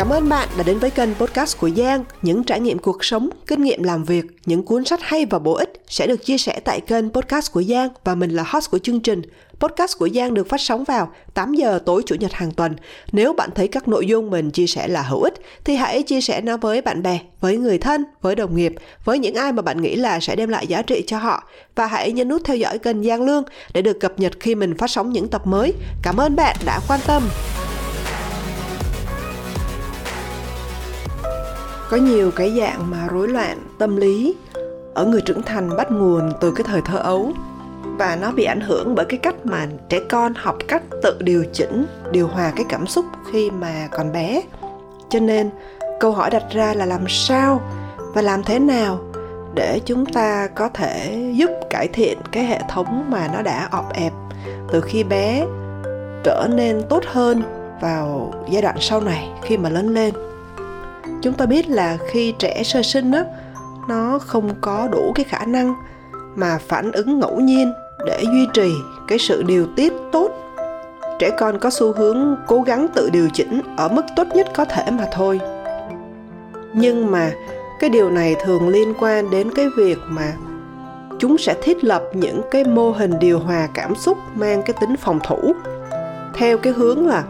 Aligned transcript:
Cảm 0.00 0.12
ơn 0.12 0.28
bạn 0.28 0.48
đã 0.56 0.62
đến 0.62 0.78
với 0.78 0.90
kênh 0.90 1.14
podcast 1.14 1.58
của 1.58 1.70
Giang. 1.70 2.04
Những 2.22 2.44
trải 2.44 2.60
nghiệm 2.60 2.78
cuộc 2.78 3.04
sống, 3.04 3.30
kinh 3.46 3.62
nghiệm 3.62 3.82
làm 3.82 4.04
việc, 4.04 4.24
những 4.46 4.64
cuốn 4.64 4.84
sách 4.84 5.00
hay 5.02 5.26
và 5.26 5.38
bổ 5.38 5.54
ích 5.54 5.72
sẽ 5.88 6.06
được 6.06 6.24
chia 6.24 6.38
sẻ 6.38 6.60
tại 6.64 6.80
kênh 6.80 7.10
podcast 7.10 7.52
của 7.52 7.62
Giang 7.62 7.88
và 8.04 8.14
mình 8.14 8.30
là 8.30 8.44
host 8.46 8.70
của 8.70 8.78
chương 8.78 9.00
trình. 9.00 9.22
Podcast 9.58 9.98
của 9.98 10.08
Giang 10.14 10.34
được 10.34 10.48
phát 10.48 10.60
sóng 10.60 10.84
vào 10.84 11.10
8 11.34 11.54
giờ 11.54 11.78
tối 11.86 12.02
chủ 12.06 12.14
nhật 12.14 12.32
hàng 12.32 12.50
tuần. 12.50 12.76
Nếu 13.12 13.32
bạn 13.32 13.50
thấy 13.54 13.68
các 13.68 13.88
nội 13.88 14.06
dung 14.06 14.30
mình 14.30 14.50
chia 14.50 14.66
sẻ 14.66 14.88
là 14.88 15.02
hữu 15.02 15.22
ích 15.22 15.34
thì 15.64 15.76
hãy 15.76 16.02
chia 16.02 16.20
sẻ 16.20 16.40
nó 16.40 16.56
với 16.56 16.82
bạn 16.82 17.02
bè, 17.02 17.20
với 17.40 17.56
người 17.56 17.78
thân, 17.78 18.04
với 18.22 18.34
đồng 18.34 18.56
nghiệp, 18.56 18.74
với 19.04 19.18
những 19.18 19.34
ai 19.34 19.52
mà 19.52 19.62
bạn 19.62 19.82
nghĩ 19.82 19.96
là 19.96 20.20
sẽ 20.20 20.36
đem 20.36 20.48
lại 20.48 20.66
giá 20.66 20.82
trị 20.82 21.04
cho 21.06 21.18
họ 21.18 21.44
và 21.74 21.86
hãy 21.86 22.12
nhấn 22.12 22.28
nút 22.28 22.42
theo 22.44 22.56
dõi 22.56 22.78
kênh 22.78 23.04
Giang 23.04 23.22
Lương 23.22 23.42
để 23.74 23.82
được 23.82 24.00
cập 24.00 24.20
nhật 24.20 24.32
khi 24.40 24.54
mình 24.54 24.76
phát 24.76 24.90
sóng 24.90 25.12
những 25.12 25.28
tập 25.28 25.46
mới. 25.46 25.74
Cảm 26.02 26.16
ơn 26.16 26.36
bạn 26.36 26.56
đã 26.66 26.80
quan 26.88 27.00
tâm. 27.06 27.22
Có 31.90 31.96
nhiều 31.96 32.30
cái 32.36 32.58
dạng 32.60 32.90
mà 32.90 33.08
rối 33.10 33.28
loạn 33.28 33.58
tâm 33.78 33.96
lý. 33.96 34.34
Ở 34.94 35.04
người 35.04 35.20
trưởng 35.20 35.42
thành 35.42 35.76
bắt 35.76 35.90
nguồn 35.90 36.32
từ 36.40 36.52
cái 36.56 36.64
thời 36.68 36.80
thơ 36.82 36.98
ấu. 36.98 37.32
Và 37.82 38.16
nó 38.16 38.32
bị 38.32 38.44
ảnh 38.44 38.60
hưởng 38.60 38.94
bởi 38.94 39.06
cái 39.06 39.18
cách 39.18 39.46
mà 39.46 39.66
trẻ 39.88 40.00
con 40.08 40.34
học 40.36 40.56
cách 40.68 40.82
tự 41.02 41.16
điều 41.20 41.44
chỉnh, 41.52 41.86
điều 42.12 42.26
hòa 42.26 42.52
cái 42.56 42.64
cảm 42.68 42.86
xúc 42.86 43.04
khi 43.32 43.50
mà 43.50 43.88
còn 43.90 44.12
bé. 44.12 44.42
Cho 45.08 45.20
nên, 45.20 45.50
câu 46.00 46.12
hỏi 46.12 46.30
đặt 46.30 46.42
ra 46.50 46.74
là 46.74 46.86
làm 46.86 47.04
sao 47.08 47.60
và 48.14 48.22
làm 48.22 48.42
thế 48.42 48.58
nào 48.58 49.00
để 49.54 49.80
chúng 49.84 50.06
ta 50.06 50.48
có 50.54 50.68
thể 50.68 51.22
giúp 51.34 51.50
cải 51.70 51.88
thiện 51.88 52.18
cái 52.32 52.44
hệ 52.44 52.60
thống 52.68 53.10
mà 53.10 53.30
nó 53.34 53.42
đã 53.42 53.68
ọp 53.70 53.92
ẹp 53.92 54.12
từ 54.72 54.80
khi 54.80 55.04
bé 55.04 55.46
trở 56.24 56.48
nên 56.50 56.82
tốt 56.88 57.02
hơn 57.06 57.42
vào 57.80 58.34
giai 58.50 58.62
đoạn 58.62 58.76
sau 58.80 59.00
này 59.00 59.28
khi 59.42 59.56
mà 59.56 59.68
lớn 59.68 59.88
lên 59.88 60.14
chúng 61.22 61.34
ta 61.34 61.46
biết 61.46 61.68
là 61.68 61.98
khi 62.10 62.34
trẻ 62.38 62.62
sơ 62.64 62.82
sinh 62.82 63.10
đó 63.10 63.24
nó 63.88 64.18
không 64.18 64.50
có 64.60 64.88
đủ 64.92 65.12
cái 65.14 65.24
khả 65.24 65.44
năng 65.46 65.74
mà 66.36 66.58
phản 66.68 66.92
ứng 66.92 67.18
ngẫu 67.18 67.40
nhiên 67.40 67.72
để 68.06 68.22
duy 68.22 68.46
trì 68.54 68.72
cái 69.08 69.18
sự 69.18 69.42
điều 69.42 69.66
tiết 69.76 69.92
tốt. 70.12 70.30
Trẻ 71.18 71.30
con 71.38 71.58
có 71.58 71.70
xu 71.70 71.92
hướng 71.92 72.36
cố 72.46 72.62
gắng 72.62 72.86
tự 72.94 73.10
điều 73.12 73.28
chỉnh 73.32 73.60
ở 73.76 73.88
mức 73.88 74.04
tốt 74.16 74.26
nhất 74.34 74.48
có 74.54 74.64
thể 74.64 74.90
mà 74.90 75.04
thôi. 75.12 75.40
Nhưng 76.72 77.10
mà 77.10 77.32
cái 77.80 77.90
điều 77.90 78.10
này 78.10 78.36
thường 78.44 78.68
liên 78.68 78.94
quan 79.00 79.30
đến 79.30 79.50
cái 79.54 79.66
việc 79.76 79.98
mà 80.08 80.32
chúng 81.18 81.38
sẽ 81.38 81.54
thiết 81.62 81.84
lập 81.84 82.02
những 82.12 82.40
cái 82.50 82.64
mô 82.64 82.90
hình 82.90 83.18
điều 83.18 83.38
hòa 83.38 83.68
cảm 83.74 83.94
xúc 83.94 84.18
mang 84.34 84.62
cái 84.62 84.76
tính 84.80 84.96
phòng 84.96 85.18
thủ. 85.24 85.54
Theo 86.34 86.58
cái 86.58 86.72
hướng 86.72 87.08
là 87.08 87.24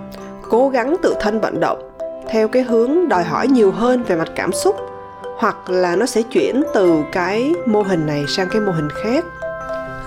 cố 0.50 0.68
gắng 0.68 0.96
tự 1.02 1.14
thân 1.20 1.40
vận 1.40 1.60
động 1.60 1.89
theo 2.30 2.48
cái 2.48 2.62
hướng 2.62 3.08
đòi 3.08 3.24
hỏi 3.24 3.48
nhiều 3.48 3.72
hơn 3.72 4.02
về 4.02 4.16
mặt 4.16 4.28
cảm 4.36 4.52
xúc, 4.52 4.76
hoặc 5.38 5.70
là 5.70 5.96
nó 5.96 6.06
sẽ 6.06 6.22
chuyển 6.22 6.62
từ 6.74 7.02
cái 7.12 7.54
mô 7.66 7.82
hình 7.82 8.06
này 8.06 8.24
sang 8.28 8.48
cái 8.48 8.60
mô 8.60 8.72
hình 8.72 8.88
khác. 9.02 9.24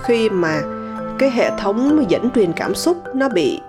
Khi 0.02 0.30
mà 0.30 0.60
cái 1.18 1.30
hệ 1.30 1.50
thống 1.58 2.04
dẫn 2.08 2.30
truyền 2.30 2.52
cảm 2.52 2.74
xúc 2.74 2.96
nó 3.14 3.28
bị 3.28 3.60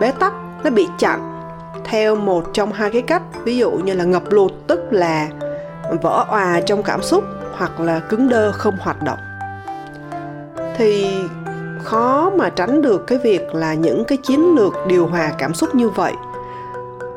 bế 0.00 0.10
tắc, 0.10 0.32
nó 0.64 0.70
bị 0.70 0.88
chặn 0.98 1.30
theo 1.84 2.16
một 2.16 2.44
trong 2.52 2.72
hai 2.72 2.90
cái 2.90 3.02
cách, 3.02 3.22
ví 3.44 3.56
dụ 3.56 3.70
như 3.70 3.94
là 3.94 4.04
ngập 4.04 4.32
lụt, 4.32 4.52
tức 4.66 4.80
là 4.90 5.28
vỡ 6.02 6.24
òa 6.28 6.60
trong 6.66 6.82
cảm 6.82 7.02
xúc, 7.02 7.24
hoặc 7.52 7.80
là 7.80 8.00
cứng 8.00 8.28
đơ 8.28 8.52
không 8.52 8.76
hoạt 8.80 9.02
động. 9.02 9.18
Thì 10.76 11.06
khó 11.82 12.30
mà 12.36 12.50
tránh 12.50 12.82
được 12.82 13.06
cái 13.06 13.18
việc 13.18 13.54
là 13.54 13.74
những 13.74 14.04
cái 14.04 14.18
chiến 14.18 14.54
lược 14.54 14.74
điều 14.86 15.06
hòa 15.06 15.32
cảm 15.38 15.54
xúc 15.54 15.74
như 15.74 15.88
vậy 15.88 16.12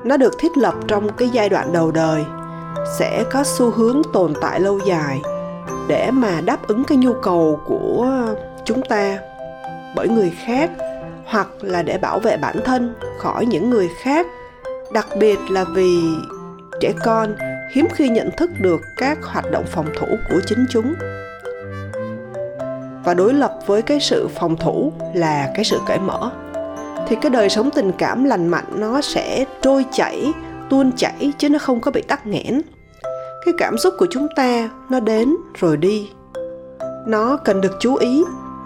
nó 0.07 0.17
được 0.17 0.33
thiết 0.39 0.57
lập 0.57 0.73
trong 0.87 1.09
cái 1.17 1.29
giai 1.29 1.49
đoạn 1.49 1.73
đầu 1.73 1.91
đời, 1.91 2.25
sẽ 2.99 3.23
có 3.31 3.43
xu 3.43 3.71
hướng 3.71 4.01
tồn 4.13 4.33
tại 4.41 4.59
lâu 4.59 4.79
dài 4.85 5.21
để 5.87 6.11
mà 6.11 6.41
đáp 6.41 6.67
ứng 6.67 6.83
cái 6.83 6.97
nhu 6.97 7.13
cầu 7.13 7.59
của 7.65 8.07
chúng 8.65 8.81
ta 8.81 9.19
bởi 9.95 10.09
người 10.09 10.33
khác 10.45 10.71
hoặc 11.25 11.47
là 11.61 11.83
để 11.83 11.97
bảo 11.97 12.19
vệ 12.19 12.37
bản 12.37 12.55
thân 12.65 12.93
khỏi 13.19 13.45
những 13.45 13.69
người 13.69 13.89
khác, 14.01 14.27
đặc 14.93 15.07
biệt 15.19 15.39
là 15.49 15.65
vì 15.75 16.01
trẻ 16.81 16.93
con 17.03 17.35
hiếm 17.71 17.87
khi 17.93 18.09
nhận 18.09 18.29
thức 18.37 18.49
được 18.61 18.81
các 18.97 19.17
hoạt 19.23 19.51
động 19.51 19.65
phòng 19.67 19.87
thủ 19.99 20.07
của 20.29 20.39
chính 20.45 20.65
chúng. 20.69 20.93
Và 23.03 23.13
đối 23.13 23.33
lập 23.33 23.53
với 23.65 23.81
cái 23.81 23.99
sự 23.99 24.27
phòng 24.35 24.57
thủ 24.57 24.93
là 25.13 25.51
cái 25.55 25.63
sự 25.63 25.79
cởi 25.87 25.99
mở 25.99 26.31
thì 27.07 27.15
cái 27.21 27.29
đời 27.29 27.49
sống 27.49 27.69
tình 27.71 27.91
cảm 27.97 28.23
lành 28.23 28.47
mạnh 28.47 28.65
nó 28.75 29.01
sẽ 29.01 29.45
trôi 29.61 29.85
chảy 29.91 30.33
tuôn 30.69 30.91
chảy 30.91 31.31
chứ 31.37 31.49
nó 31.49 31.59
không 31.59 31.81
có 31.81 31.91
bị 31.91 32.01
tắc 32.01 32.27
nghẽn. 32.27 32.61
Cái 33.45 33.53
cảm 33.57 33.77
xúc 33.77 33.93
của 33.97 34.07
chúng 34.09 34.27
ta 34.35 34.69
nó 34.89 34.99
đến 34.99 35.35
rồi 35.59 35.77
đi. 35.77 36.09
Nó 37.07 37.37
cần 37.37 37.61
được 37.61 37.77
chú 37.79 37.95
ý 37.95 38.23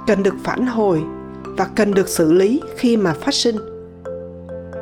cần 0.08 0.24
được 0.24 0.36
phản 0.44 0.66
hồi 0.66 1.04
và 1.44 1.68
cần 1.76 1.94
được 1.94 2.08
xử 2.08 2.34
lý 2.34 2.62
khi 2.78 2.98
mà 2.98 3.14
phát 3.14 3.34
sinh. 3.34 3.56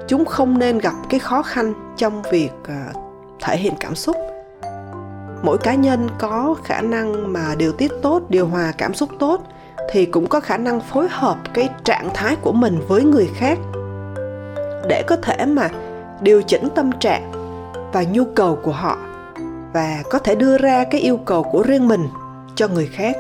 Chúng 0.08 0.26
không 0.26 0.60
nên 0.60 0.78
gặp 0.78 0.94
cái 1.10 1.20
khó 1.20 1.42
khăn 1.42 1.74
trong 1.98 2.22
việc 2.32 2.52
uh, 2.62 2.98
thể 3.42 3.58
hiện 3.58 3.74
cảm 3.80 3.96
xúc. 3.96 4.16
Mỗi 5.44 5.58
cá 5.58 5.76
nhân 5.76 6.10
có 6.20 6.56
khả 6.64 6.82
năng 6.82 7.34
mà 7.34 7.56
điều 7.58 7.72
tiết 7.72 7.92
tốt 8.02 8.22
điều 8.30 8.48
hòa 8.48 8.74
cảm 8.78 8.94
xúc 8.94 9.10
tốt 9.20 9.44
thì 9.92 10.06
cũng 10.06 10.28
có 10.28 10.40
khả 10.40 10.58
năng 10.58 10.80
phối 10.80 11.08
hợp 11.10 11.38
cái 11.54 11.70
trạng 11.84 12.10
thái 12.14 12.36
của 12.36 12.52
mình 12.52 12.80
với 12.88 13.04
người 13.04 13.30
khác 13.36 13.58
để 14.88 15.04
có 15.08 15.16
thể 15.16 15.46
mà 15.46 15.70
điều 16.22 16.42
chỉnh 16.42 16.68
tâm 16.76 16.92
trạng 17.00 17.32
và 17.94 18.04
nhu 18.04 18.24
cầu 18.36 18.60
của 18.64 18.72
họ 18.72 18.98
và 19.74 20.04
có 20.10 20.20
thể 20.20 20.36
đưa 20.36 20.58
ra 20.58 20.84
cái 20.84 21.02
yêu 21.02 21.18
cầu 21.18 21.44
của 21.44 21.64
riêng 21.64 21.88
mình 21.88 22.08
cho 22.56 22.68
người 22.68 22.88
khác. 22.88 23.16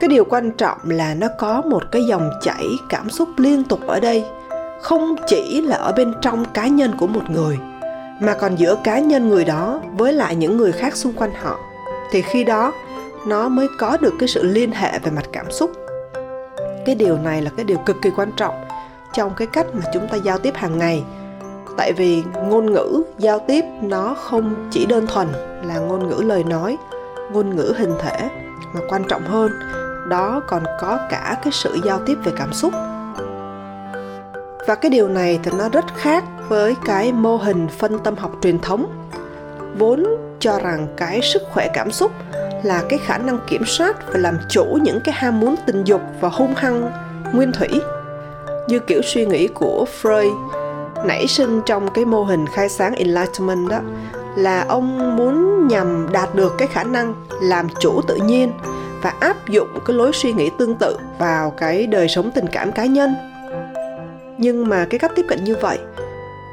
Cái 0.00 0.08
điều 0.08 0.24
quan 0.24 0.50
trọng 0.50 0.78
là 0.84 1.14
nó 1.14 1.28
có 1.38 1.62
một 1.62 1.82
cái 1.92 2.04
dòng 2.04 2.30
chảy 2.42 2.66
cảm 2.88 3.10
xúc 3.10 3.28
liên 3.36 3.64
tục 3.64 3.80
ở 3.86 4.00
đây, 4.00 4.24
không 4.82 5.16
chỉ 5.26 5.60
là 5.60 5.76
ở 5.76 5.92
bên 5.92 6.14
trong 6.22 6.44
cá 6.44 6.66
nhân 6.66 6.94
của 6.98 7.06
một 7.06 7.30
người, 7.30 7.58
mà 8.20 8.34
còn 8.40 8.56
giữa 8.56 8.76
cá 8.84 8.98
nhân 8.98 9.28
người 9.28 9.44
đó 9.44 9.80
với 9.96 10.12
lại 10.12 10.36
những 10.36 10.56
người 10.56 10.72
khác 10.72 10.96
xung 10.96 11.12
quanh 11.12 11.32
họ. 11.42 11.58
Thì 12.10 12.22
khi 12.22 12.44
đó 12.44 12.72
nó 13.26 13.48
mới 13.48 13.68
có 13.78 13.96
được 14.00 14.14
cái 14.18 14.28
sự 14.28 14.42
liên 14.42 14.72
hệ 14.72 14.98
về 14.98 15.10
mặt 15.10 15.24
cảm 15.32 15.50
xúc. 15.50 15.70
Cái 16.86 16.94
điều 16.94 17.18
này 17.18 17.42
là 17.42 17.50
cái 17.56 17.64
điều 17.64 17.78
cực 17.78 17.96
kỳ 18.02 18.10
quan 18.16 18.32
trọng 18.36 18.54
trong 19.12 19.34
cái 19.36 19.46
cách 19.52 19.66
mà 19.72 19.82
chúng 19.94 20.08
ta 20.08 20.16
giao 20.16 20.38
tiếp 20.38 20.54
hàng 20.54 20.78
ngày. 20.78 21.04
Tại 21.76 21.92
vì 21.92 22.22
ngôn 22.48 22.72
ngữ 22.72 23.02
giao 23.18 23.38
tiếp 23.38 23.64
nó 23.82 24.14
không 24.14 24.68
chỉ 24.70 24.86
đơn 24.86 25.06
thuần 25.06 25.28
là 25.64 25.78
ngôn 25.78 26.08
ngữ 26.08 26.22
lời 26.26 26.44
nói, 26.44 26.76
ngôn 27.32 27.56
ngữ 27.56 27.74
hình 27.78 27.94
thể 27.98 28.28
mà 28.74 28.80
quan 28.88 29.04
trọng 29.08 29.22
hơn, 29.24 29.50
đó 30.08 30.42
còn 30.46 30.62
có 30.80 30.98
cả 31.10 31.36
cái 31.42 31.52
sự 31.52 31.78
giao 31.84 32.00
tiếp 32.06 32.18
về 32.24 32.32
cảm 32.38 32.52
xúc. 32.52 32.72
Và 34.66 34.74
cái 34.74 34.90
điều 34.90 35.08
này 35.08 35.40
thì 35.42 35.50
nó 35.58 35.68
rất 35.68 35.84
khác 35.96 36.24
với 36.48 36.76
cái 36.86 37.12
mô 37.12 37.36
hình 37.36 37.68
phân 37.68 37.98
tâm 37.98 38.16
học 38.16 38.32
truyền 38.42 38.58
thống, 38.58 38.86
vốn 39.78 40.06
cho 40.40 40.58
rằng 40.58 40.86
cái 40.96 41.20
sức 41.22 41.42
khỏe 41.52 41.68
cảm 41.74 41.90
xúc 41.92 42.12
là 42.62 42.82
cái 42.88 42.98
khả 42.98 43.18
năng 43.18 43.38
kiểm 43.46 43.64
soát 43.66 43.96
và 44.12 44.18
làm 44.18 44.38
chủ 44.48 44.78
những 44.82 45.00
cái 45.00 45.14
ham 45.18 45.40
muốn 45.40 45.54
tình 45.66 45.84
dục 45.84 46.00
và 46.20 46.28
hung 46.28 46.54
hăng, 46.54 46.90
nguyên 47.32 47.52
thủy. 47.52 47.68
Như 48.68 48.78
kiểu 48.78 49.00
suy 49.02 49.26
nghĩ 49.26 49.48
của 49.48 49.86
Freud 50.02 50.50
nảy 51.06 51.26
sinh 51.26 51.60
trong 51.66 51.88
cái 51.90 52.04
mô 52.04 52.24
hình 52.24 52.46
khai 52.46 52.68
sáng 52.68 52.94
enlightenment 52.94 53.68
đó, 53.68 53.80
là 54.36 54.64
ông 54.68 55.16
muốn 55.16 55.68
nhằm 55.68 56.08
đạt 56.12 56.34
được 56.34 56.54
cái 56.58 56.68
khả 56.68 56.84
năng 56.84 57.14
làm 57.42 57.68
chủ 57.80 58.00
tự 58.02 58.16
nhiên 58.16 58.52
và 59.02 59.12
áp 59.20 59.48
dụng 59.48 59.68
cái 59.86 59.96
lối 59.96 60.12
suy 60.12 60.32
nghĩ 60.32 60.50
tương 60.58 60.74
tự 60.74 60.96
vào 61.18 61.50
cái 61.50 61.86
đời 61.86 62.08
sống 62.08 62.30
tình 62.34 62.46
cảm 62.46 62.72
cá 62.72 62.84
nhân. 62.84 63.14
Nhưng 64.38 64.68
mà 64.68 64.86
cái 64.90 64.98
cách 64.98 65.12
tiếp 65.16 65.24
cận 65.28 65.44
như 65.44 65.56
vậy 65.60 65.78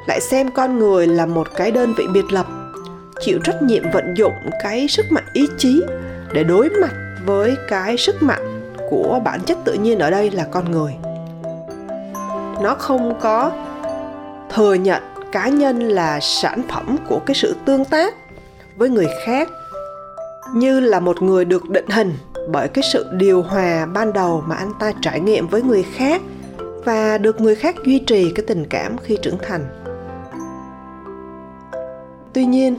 lại 0.06 0.20
xem 0.20 0.50
con 0.50 0.78
người 0.78 1.06
là 1.06 1.26
một 1.26 1.48
cái 1.56 1.70
đơn 1.70 1.94
vị 1.96 2.04
biệt 2.12 2.32
lập 2.32 2.46
chịu 3.20 3.38
trách 3.44 3.62
nhiệm 3.62 3.82
vận 3.92 4.14
dụng 4.16 4.34
cái 4.62 4.88
sức 4.88 5.06
mạnh 5.12 5.24
ý 5.32 5.48
chí 5.58 5.82
để 6.32 6.44
đối 6.44 6.68
mặt 6.68 6.92
với 7.26 7.56
cái 7.68 7.96
sức 7.96 8.22
mạnh 8.22 8.72
của 8.90 9.20
bản 9.24 9.40
chất 9.46 9.58
tự 9.64 9.72
nhiên 9.72 9.98
ở 9.98 10.10
đây 10.10 10.30
là 10.30 10.44
con 10.50 10.70
người. 10.70 10.94
Nó 12.62 12.74
không 12.78 13.20
có 13.20 13.52
thừa 14.54 14.74
nhận 14.74 15.02
cá 15.32 15.48
nhân 15.48 15.78
là 15.78 16.20
sản 16.20 16.62
phẩm 16.68 16.96
của 17.08 17.20
cái 17.26 17.34
sự 17.34 17.56
tương 17.64 17.84
tác 17.84 18.14
với 18.76 18.88
người 18.88 19.08
khác 19.24 19.48
như 20.54 20.80
là 20.80 21.00
một 21.00 21.22
người 21.22 21.44
được 21.44 21.70
định 21.70 21.88
hình 21.88 22.14
bởi 22.48 22.68
cái 22.68 22.84
sự 22.92 23.06
điều 23.12 23.42
hòa 23.42 23.86
ban 23.86 24.12
đầu 24.12 24.42
mà 24.46 24.56
anh 24.56 24.72
ta 24.80 24.92
trải 25.02 25.20
nghiệm 25.20 25.48
với 25.48 25.62
người 25.62 25.82
khác 25.82 26.22
và 26.84 27.18
được 27.18 27.40
người 27.40 27.54
khác 27.54 27.76
duy 27.84 27.98
trì 27.98 28.32
cái 28.34 28.44
tình 28.46 28.66
cảm 28.70 28.96
khi 28.98 29.18
trưởng 29.22 29.38
thành. 29.42 29.64
Tuy 32.32 32.44
nhiên 32.44 32.76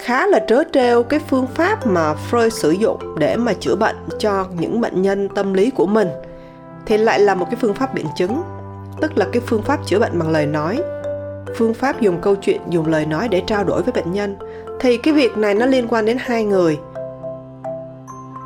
khá 0.00 0.26
là 0.26 0.38
trớ 0.48 0.62
trêu 0.72 1.02
cái 1.02 1.20
phương 1.20 1.46
pháp 1.46 1.86
mà 1.86 2.14
Freud 2.30 2.48
sử 2.48 2.70
dụng 2.70 3.14
để 3.18 3.36
mà 3.36 3.52
chữa 3.52 3.76
bệnh 3.76 3.96
cho 4.18 4.46
những 4.58 4.80
bệnh 4.80 5.02
nhân 5.02 5.28
tâm 5.28 5.52
lý 5.52 5.70
của 5.70 5.86
mình. 5.86 6.08
Thì 6.86 6.96
lại 6.96 7.20
là 7.20 7.34
một 7.34 7.46
cái 7.50 7.56
phương 7.60 7.74
pháp 7.74 7.94
biện 7.94 8.06
chứng, 8.16 8.42
tức 9.00 9.18
là 9.18 9.26
cái 9.32 9.42
phương 9.46 9.62
pháp 9.62 9.86
chữa 9.86 9.98
bệnh 9.98 10.18
bằng 10.18 10.30
lời 10.30 10.46
nói. 10.46 10.82
Phương 11.56 11.74
pháp 11.74 12.00
dùng 12.00 12.20
câu 12.20 12.34
chuyện, 12.34 12.60
dùng 12.68 12.86
lời 12.86 13.06
nói 13.06 13.28
để 13.28 13.42
trao 13.46 13.64
đổi 13.64 13.82
với 13.82 13.92
bệnh 13.92 14.12
nhân. 14.12 14.36
Thì 14.80 14.96
cái 14.96 15.14
việc 15.14 15.36
này 15.36 15.54
nó 15.54 15.66
liên 15.66 15.88
quan 15.88 16.04
đến 16.04 16.16
hai 16.20 16.44
người. 16.44 16.78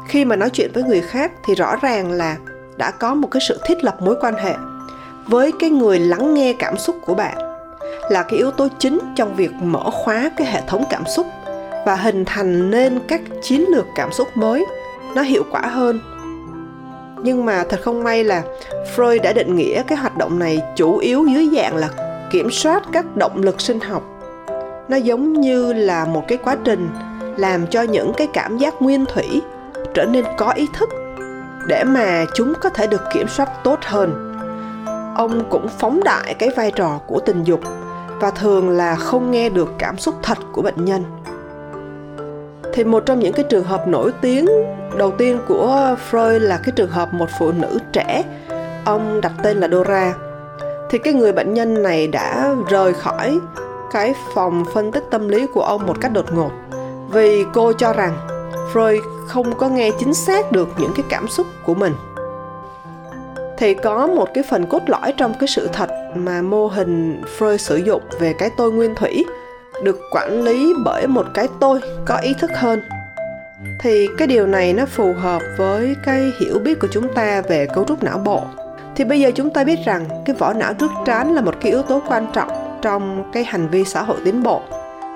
Khi 0.08 0.24
mà 0.24 0.36
nói 0.36 0.50
chuyện 0.50 0.70
với 0.74 0.82
người 0.82 1.00
khác 1.00 1.32
thì 1.46 1.54
rõ 1.54 1.76
ràng 1.82 2.12
là 2.12 2.36
đã 2.76 2.90
có 2.90 3.14
một 3.14 3.28
cái 3.30 3.42
sự 3.48 3.60
thiết 3.64 3.84
lập 3.84 4.02
mối 4.02 4.16
quan 4.20 4.34
hệ 4.34 4.54
với 5.26 5.52
cái 5.60 5.70
người 5.70 5.98
lắng 5.98 6.34
nghe 6.34 6.52
cảm 6.58 6.76
xúc 6.76 6.96
của 7.06 7.14
bạn, 7.14 7.36
là 8.10 8.22
cái 8.22 8.38
yếu 8.38 8.50
tố 8.50 8.68
chính 8.78 8.98
trong 9.16 9.34
việc 9.36 9.50
mở 9.52 9.90
khóa 9.90 10.30
cái 10.36 10.46
hệ 10.46 10.60
thống 10.66 10.84
cảm 10.90 11.02
xúc 11.06 11.26
và 11.86 11.96
hình 11.96 12.24
thành 12.24 12.70
nên 12.70 12.98
các 13.08 13.20
chiến 13.42 13.64
lược 13.68 13.86
cảm 13.94 14.12
xúc 14.12 14.28
mới. 14.36 14.64
Nó 15.14 15.22
hiệu 15.22 15.42
quả 15.50 15.60
hơn. 15.60 16.00
Nhưng 17.22 17.44
mà 17.44 17.64
thật 17.68 17.80
không 17.82 18.04
may 18.04 18.24
là 18.24 18.42
Freud 18.96 19.22
đã 19.22 19.32
định 19.32 19.56
nghĩa 19.56 19.82
cái 19.82 19.98
hoạt 19.98 20.16
động 20.16 20.38
này 20.38 20.62
chủ 20.76 20.98
yếu 20.98 21.26
dưới 21.26 21.48
dạng 21.56 21.76
là 21.76 21.88
kiểm 22.30 22.50
soát 22.50 22.82
các 22.92 23.16
động 23.16 23.42
lực 23.42 23.60
sinh 23.60 23.80
học. 23.80 24.02
Nó 24.88 24.96
giống 24.96 25.32
như 25.32 25.72
là 25.72 26.04
một 26.04 26.24
cái 26.28 26.38
quá 26.38 26.56
trình 26.64 26.88
làm 27.36 27.66
cho 27.66 27.82
những 27.82 28.12
cái 28.16 28.26
cảm 28.32 28.58
giác 28.58 28.82
nguyên 28.82 29.04
thủy 29.06 29.42
trở 29.94 30.04
nên 30.04 30.24
có 30.36 30.52
ý 30.52 30.68
thức 30.72 30.90
để 31.68 31.84
mà 31.84 32.24
chúng 32.34 32.52
có 32.60 32.68
thể 32.70 32.86
được 32.86 33.02
kiểm 33.12 33.28
soát 33.28 33.48
tốt 33.64 33.78
hơn. 33.82 34.34
Ông 35.16 35.44
cũng 35.50 35.68
phóng 35.78 36.00
đại 36.04 36.34
cái 36.34 36.48
vai 36.56 36.70
trò 36.70 37.00
của 37.06 37.20
tình 37.20 37.44
dục 37.44 37.60
và 38.20 38.30
thường 38.30 38.70
là 38.70 38.96
không 38.96 39.30
nghe 39.30 39.48
được 39.48 39.72
cảm 39.78 39.98
xúc 39.98 40.14
thật 40.22 40.38
của 40.52 40.62
bệnh 40.62 40.84
nhân 40.84 41.04
thì 42.74 42.84
một 42.84 43.02
trong 43.06 43.18
những 43.18 43.32
cái 43.32 43.44
trường 43.48 43.64
hợp 43.64 43.88
nổi 43.88 44.12
tiếng 44.20 44.46
đầu 44.96 45.10
tiên 45.18 45.38
của 45.48 45.96
Freud 46.10 46.38
là 46.38 46.60
cái 46.64 46.72
trường 46.76 46.90
hợp 46.90 47.14
một 47.14 47.28
phụ 47.38 47.52
nữ 47.52 47.78
trẻ. 47.92 48.22
Ông 48.84 49.20
đặt 49.20 49.32
tên 49.42 49.60
là 49.60 49.68
Dora. 49.68 50.14
Thì 50.90 50.98
cái 50.98 51.14
người 51.14 51.32
bệnh 51.32 51.54
nhân 51.54 51.82
này 51.82 52.06
đã 52.06 52.54
rời 52.70 52.94
khỏi 52.94 53.38
cái 53.92 54.14
phòng 54.34 54.64
phân 54.74 54.92
tích 54.92 55.04
tâm 55.10 55.28
lý 55.28 55.46
của 55.46 55.62
ông 55.62 55.86
một 55.86 56.00
cách 56.00 56.12
đột 56.12 56.32
ngột. 56.32 56.50
Vì 57.12 57.44
cô 57.52 57.72
cho 57.72 57.92
rằng 57.92 58.16
Freud 58.72 59.00
không 59.26 59.54
có 59.58 59.68
nghe 59.68 59.90
chính 59.98 60.14
xác 60.14 60.52
được 60.52 60.68
những 60.78 60.92
cái 60.96 61.04
cảm 61.08 61.28
xúc 61.28 61.46
của 61.66 61.74
mình. 61.74 61.92
Thì 63.58 63.74
có 63.74 64.06
một 64.06 64.28
cái 64.34 64.44
phần 64.50 64.66
cốt 64.66 64.82
lõi 64.86 65.14
trong 65.16 65.34
cái 65.40 65.48
sự 65.48 65.68
thật 65.72 65.90
mà 66.14 66.42
mô 66.42 66.66
hình 66.66 67.22
Freud 67.38 67.56
sử 67.56 67.76
dụng 67.76 68.02
về 68.20 68.32
cái 68.38 68.50
tôi 68.56 68.72
nguyên 68.72 68.94
thủy 68.94 69.24
được 69.82 70.00
quản 70.10 70.42
lý 70.42 70.74
bởi 70.84 71.06
một 71.06 71.26
cái 71.34 71.48
tôi 71.60 71.80
có 72.06 72.16
ý 72.16 72.34
thức 72.40 72.50
hơn. 72.54 72.80
Thì 73.80 74.08
cái 74.18 74.28
điều 74.28 74.46
này 74.46 74.72
nó 74.72 74.86
phù 74.86 75.12
hợp 75.12 75.42
với 75.56 75.96
cái 76.04 76.32
hiểu 76.40 76.58
biết 76.58 76.80
của 76.80 76.88
chúng 76.90 77.14
ta 77.14 77.42
về 77.48 77.66
cấu 77.66 77.84
trúc 77.84 78.02
não 78.02 78.18
bộ. 78.18 78.42
Thì 78.96 79.04
bây 79.04 79.20
giờ 79.20 79.30
chúng 79.34 79.50
ta 79.50 79.64
biết 79.64 79.78
rằng 79.84 80.04
cái 80.24 80.36
vỏ 80.38 80.52
não 80.52 80.74
trước 80.74 80.90
trán 81.04 81.34
là 81.34 81.40
một 81.40 81.54
cái 81.60 81.72
yếu 81.72 81.82
tố 81.82 82.02
quan 82.08 82.26
trọng 82.32 82.78
trong 82.82 83.30
cái 83.32 83.44
hành 83.44 83.68
vi 83.68 83.84
xã 83.84 84.02
hội 84.02 84.16
tiến 84.24 84.42
bộ. 84.42 84.62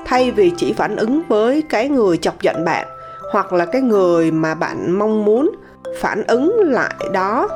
Thay 0.07 0.31
vì 0.31 0.53
chỉ 0.57 0.73
phản 0.73 0.97
ứng 0.97 1.23
với 1.29 1.63
cái 1.69 1.89
người 1.89 2.17
chọc 2.17 2.43
giận 2.43 2.65
bạn 2.65 2.87
hoặc 3.33 3.53
là 3.53 3.67
cái 3.67 3.83
người 3.83 4.31
mà 4.31 4.55
bạn 4.55 4.91
mong 4.91 5.25
muốn 5.25 5.51
phản 6.01 6.23
ứng 6.27 6.61
lại 6.65 6.95
đó, 7.13 7.49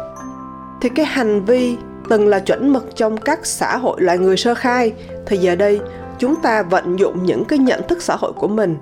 thì 0.80 0.88
cái 0.88 1.06
hành 1.06 1.44
vi 1.44 1.76
từng 2.08 2.28
là 2.28 2.38
chuẩn 2.38 2.72
mực 2.72 2.96
trong 2.96 3.16
các 3.16 3.46
xã 3.46 3.76
hội 3.76 4.00
loài 4.00 4.18
người 4.18 4.36
sơ 4.36 4.54
khai, 4.54 4.92
thì 5.26 5.36
giờ 5.36 5.54
đây 5.54 5.80
chúng 6.22 6.36
ta 6.36 6.62
vận 6.62 6.98
dụng 6.98 7.24
những 7.24 7.44
cái 7.44 7.58
nhận 7.58 7.82
thức 7.88 8.02
xã 8.02 8.16
hội 8.16 8.32
của 8.32 8.48
mình 8.48 8.76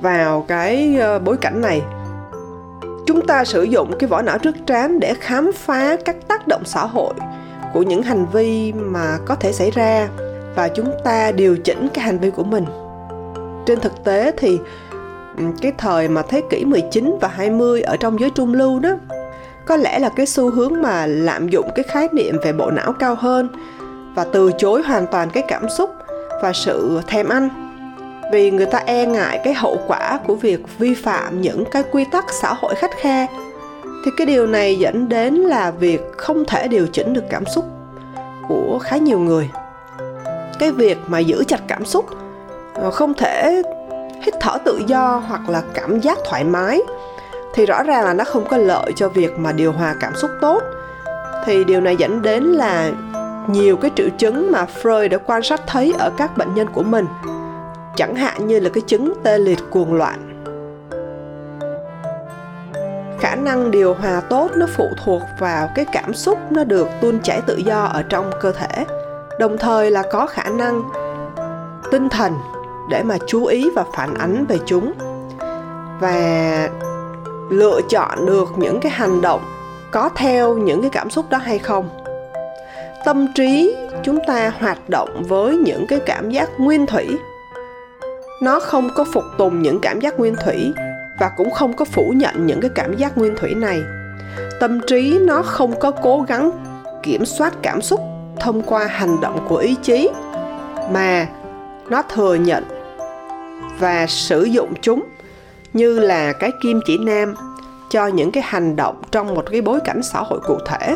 vào 0.00 0.44
cái 0.48 0.96
ờ, 1.00 1.18
bối 1.18 1.36
cảnh 1.36 1.60
này 1.60 1.82
chúng 3.06 3.26
ta 3.26 3.44
sử 3.44 3.62
dụng 3.62 3.92
cái 3.98 4.08
vỏ 4.08 4.22
não 4.22 4.38
trước 4.38 4.56
trán 4.66 5.00
để 5.00 5.14
khám 5.14 5.52
phá 5.52 5.96
các 6.04 6.16
tác 6.28 6.48
động 6.48 6.62
xã 6.64 6.86
hội 6.86 7.14
của 7.72 7.82
những 7.82 8.02
hành 8.02 8.26
vi 8.32 8.72
mà 8.72 9.18
có 9.24 9.34
thể 9.34 9.52
xảy 9.52 9.70
ra 9.70 10.08
và 10.56 10.68
chúng 10.68 10.90
ta 11.04 11.32
điều 11.32 11.56
chỉnh 11.56 11.88
cái 11.94 12.04
hành 12.04 12.18
vi 12.18 12.30
của 12.30 12.44
mình. 12.44 12.64
Trên 13.66 13.80
thực 13.80 14.04
tế 14.04 14.32
thì 14.36 14.58
cái 15.60 15.72
thời 15.78 16.08
mà 16.08 16.22
thế 16.22 16.42
kỷ 16.50 16.64
19 16.64 17.18
và 17.20 17.28
20 17.28 17.82
ở 17.82 17.96
trong 17.96 18.20
giới 18.20 18.30
trung 18.30 18.54
lưu 18.54 18.78
đó, 18.78 18.96
có 19.66 19.76
lẽ 19.76 19.98
là 19.98 20.08
cái 20.16 20.26
xu 20.26 20.50
hướng 20.50 20.82
mà 20.82 21.06
lạm 21.06 21.48
dụng 21.48 21.70
cái 21.74 21.84
khái 21.88 22.08
niệm 22.12 22.36
về 22.44 22.52
bộ 22.52 22.70
não 22.70 22.92
cao 22.92 23.14
hơn 23.14 23.48
và 24.14 24.24
từ 24.24 24.50
chối 24.58 24.82
hoàn 24.82 25.06
toàn 25.06 25.30
cái 25.30 25.42
cảm 25.48 25.68
xúc 25.68 25.90
và 26.42 26.52
sự 26.52 27.00
thèm 27.06 27.28
ăn. 27.28 27.48
Vì 28.32 28.50
người 28.50 28.66
ta 28.66 28.78
e 28.86 29.06
ngại 29.06 29.40
cái 29.44 29.54
hậu 29.54 29.78
quả 29.86 30.18
của 30.26 30.34
việc 30.34 30.78
vi 30.78 30.94
phạm 30.94 31.40
những 31.40 31.64
cái 31.70 31.82
quy 31.92 32.04
tắc 32.04 32.24
xã 32.30 32.54
hội 32.54 32.74
khắt 32.74 32.90
khe, 32.96 33.26
thì 34.04 34.10
cái 34.16 34.26
điều 34.26 34.46
này 34.46 34.78
dẫn 34.78 35.08
đến 35.08 35.34
là 35.34 35.70
việc 35.70 36.00
không 36.16 36.44
thể 36.44 36.68
điều 36.68 36.86
chỉnh 36.86 37.12
được 37.12 37.24
cảm 37.30 37.46
xúc 37.46 37.64
của 38.48 38.78
khá 38.82 38.96
nhiều 38.96 39.18
người. 39.18 39.50
Cái 40.58 40.72
việc 40.72 40.98
mà 41.06 41.18
giữ 41.18 41.44
chặt 41.48 41.60
cảm 41.68 41.84
xúc 41.84 42.06
ờ, 42.74 42.90
không 42.90 43.14
thể 43.14 43.62
hít 44.22 44.34
thở 44.40 44.58
tự 44.64 44.82
do 44.86 45.22
hoặc 45.28 45.48
là 45.48 45.62
cảm 45.74 46.00
giác 46.00 46.18
thoải 46.24 46.44
mái, 46.44 46.80
thì 47.54 47.66
rõ 47.66 47.82
ràng 47.82 48.04
là 48.04 48.14
nó 48.14 48.24
không 48.24 48.44
có 48.48 48.56
lợi 48.56 48.92
cho 48.96 49.08
việc 49.08 49.38
mà 49.38 49.52
điều 49.52 49.72
hòa 49.72 49.94
cảm 50.00 50.12
xúc 50.16 50.30
tốt. 50.40 50.62
Thì 51.44 51.64
điều 51.64 51.80
này 51.80 51.96
dẫn 51.96 52.22
đến 52.22 52.42
là 52.42 52.90
nhiều 53.46 53.76
cái 53.76 53.90
triệu 53.96 54.08
chứng 54.18 54.52
mà 54.52 54.66
Freud 54.82 55.08
đã 55.08 55.18
quan 55.18 55.42
sát 55.42 55.60
thấy 55.66 55.94
ở 55.98 56.10
các 56.16 56.36
bệnh 56.36 56.54
nhân 56.54 56.66
của 56.72 56.82
mình, 56.82 57.06
chẳng 57.96 58.14
hạn 58.14 58.46
như 58.46 58.60
là 58.60 58.70
cái 58.74 58.82
chứng 58.86 59.12
tê 59.22 59.38
liệt 59.38 59.58
cuồng 59.70 59.94
loạn. 59.94 60.28
Khả 63.20 63.34
năng 63.34 63.70
điều 63.70 63.94
hòa 63.94 64.20
tốt 64.20 64.50
nó 64.54 64.66
phụ 64.76 64.88
thuộc 65.04 65.22
vào 65.38 65.68
cái 65.74 65.84
cảm 65.92 66.14
xúc 66.14 66.38
nó 66.50 66.64
được 66.64 66.88
tuôn 67.00 67.20
chảy 67.22 67.40
tự 67.46 67.56
do 67.56 67.84
ở 67.84 68.02
trong 68.02 68.30
cơ 68.40 68.52
thể, 68.52 68.84
đồng 69.38 69.58
thời 69.58 69.90
là 69.90 70.02
có 70.12 70.26
khả 70.26 70.44
năng 70.44 70.82
tinh 71.90 72.08
thần 72.08 72.32
để 72.90 73.02
mà 73.02 73.18
chú 73.26 73.44
ý 73.44 73.70
và 73.74 73.84
phản 73.96 74.14
ánh 74.14 74.46
về 74.48 74.58
chúng 74.66 74.92
và 76.00 76.68
lựa 77.50 77.80
chọn 77.88 78.26
được 78.26 78.48
những 78.56 78.80
cái 78.80 78.92
hành 78.92 79.20
động 79.20 79.40
có 79.90 80.10
theo 80.14 80.56
những 80.56 80.80
cái 80.80 80.90
cảm 80.90 81.10
xúc 81.10 81.26
đó 81.30 81.38
hay 81.38 81.58
không 81.58 81.88
tâm 83.04 83.26
trí 83.34 83.76
chúng 84.02 84.18
ta 84.26 84.52
hoạt 84.58 84.88
động 84.88 85.22
với 85.28 85.56
những 85.56 85.86
cái 85.86 86.00
cảm 86.06 86.30
giác 86.30 86.48
nguyên 86.58 86.86
thủy. 86.86 87.06
Nó 88.42 88.60
không 88.60 88.90
có 88.94 89.04
phục 89.12 89.24
tùng 89.38 89.62
những 89.62 89.78
cảm 89.80 90.00
giác 90.00 90.18
nguyên 90.18 90.36
thủy 90.44 90.72
và 91.20 91.30
cũng 91.36 91.50
không 91.50 91.72
có 91.72 91.84
phủ 91.84 92.12
nhận 92.16 92.46
những 92.46 92.60
cái 92.60 92.70
cảm 92.74 92.96
giác 92.96 93.18
nguyên 93.18 93.34
thủy 93.36 93.54
này. 93.54 93.82
Tâm 94.60 94.80
trí 94.86 95.18
nó 95.20 95.42
không 95.42 95.80
có 95.80 95.90
cố 95.90 96.24
gắng 96.28 96.50
kiểm 97.02 97.24
soát 97.26 97.52
cảm 97.62 97.82
xúc 97.82 98.00
thông 98.40 98.62
qua 98.62 98.86
hành 98.86 99.20
động 99.20 99.46
của 99.48 99.56
ý 99.56 99.76
chí, 99.82 100.10
mà 100.92 101.26
nó 101.88 102.02
thừa 102.02 102.34
nhận 102.34 102.64
và 103.78 104.06
sử 104.06 104.42
dụng 104.42 104.72
chúng 104.82 105.02
như 105.72 105.98
là 105.98 106.32
cái 106.32 106.50
kim 106.62 106.80
chỉ 106.86 106.98
nam 106.98 107.34
cho 107.90 108.06
những 108.06 108.32
cái 108.32 108.42
hành 108.46 108.76
động 108.76 109.02
trong 109.10 109.34
một 109.34 109.44
cái 109.50 109.60
bối 109.60 109.80
cảnh 109.84 110.00
xã 110.02 110.20
hội 110.20 110.40
cụ 110.46 110.58
thể 110.66 110.94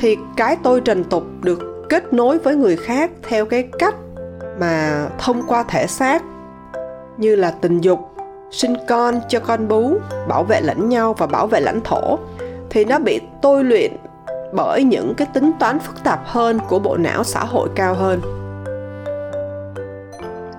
thì 0.00 0.18
cái 0.36 0.56
tôi 0.62 0.80
trần 0.80 1.04
tục 1.04 1.24
được 1.42 1.86
kết 1.88 2.12
nối 2.12 2.38
với 2.38 2.56
người 2.56 2.76
khác 2.76 3.10
theo 3.28 3.44
cái 3.44 3.68
cách 3.78 3.94
mà 4.60 5.06
thông 5.18 5.42
qua 5.46 5.62
thể 5.62 5.86
xác, 5.86 6.22
như 7.16 7.36
là 7.36 7.50
tình 7.50 7.80
dục, 7.80 7.98
sinh 8.50 8.74
con, 8.88 9.20
cho 9.28 9.40
con 9.40 9.68
bú, 9.68 9.94
bảo 10.28 10.44
vệ 10.44 10.60
lẫn 10.60 10.88
nhau 10.88 11.14
và 11.18 11.26
bảo 11.26 11.46
vệ 11.46 11.60
lãnh 11.60 11.80
thổ, 11.84 12.18
thì 12.70 12.84
nó 12.84 12.98
bị 12.98 13.20
tôi 13.42 13.64
luyện 13.64 13.96
bởi 14.52 14.84
những 14.84 15.14
cái 15.14 15.28
tính 15.34 15.52
toán 15.58 15.78
phức 15.78 16.04
tạp 16.04 16.20
hơn 16.26 16.58
của 16.68 16.78
bộ 16.78 16.96
não 16.96 17.24
xã 17.24 17.44
hội 17.44 17.68
cao 17.74 17.94
hơn. 17.94 18.20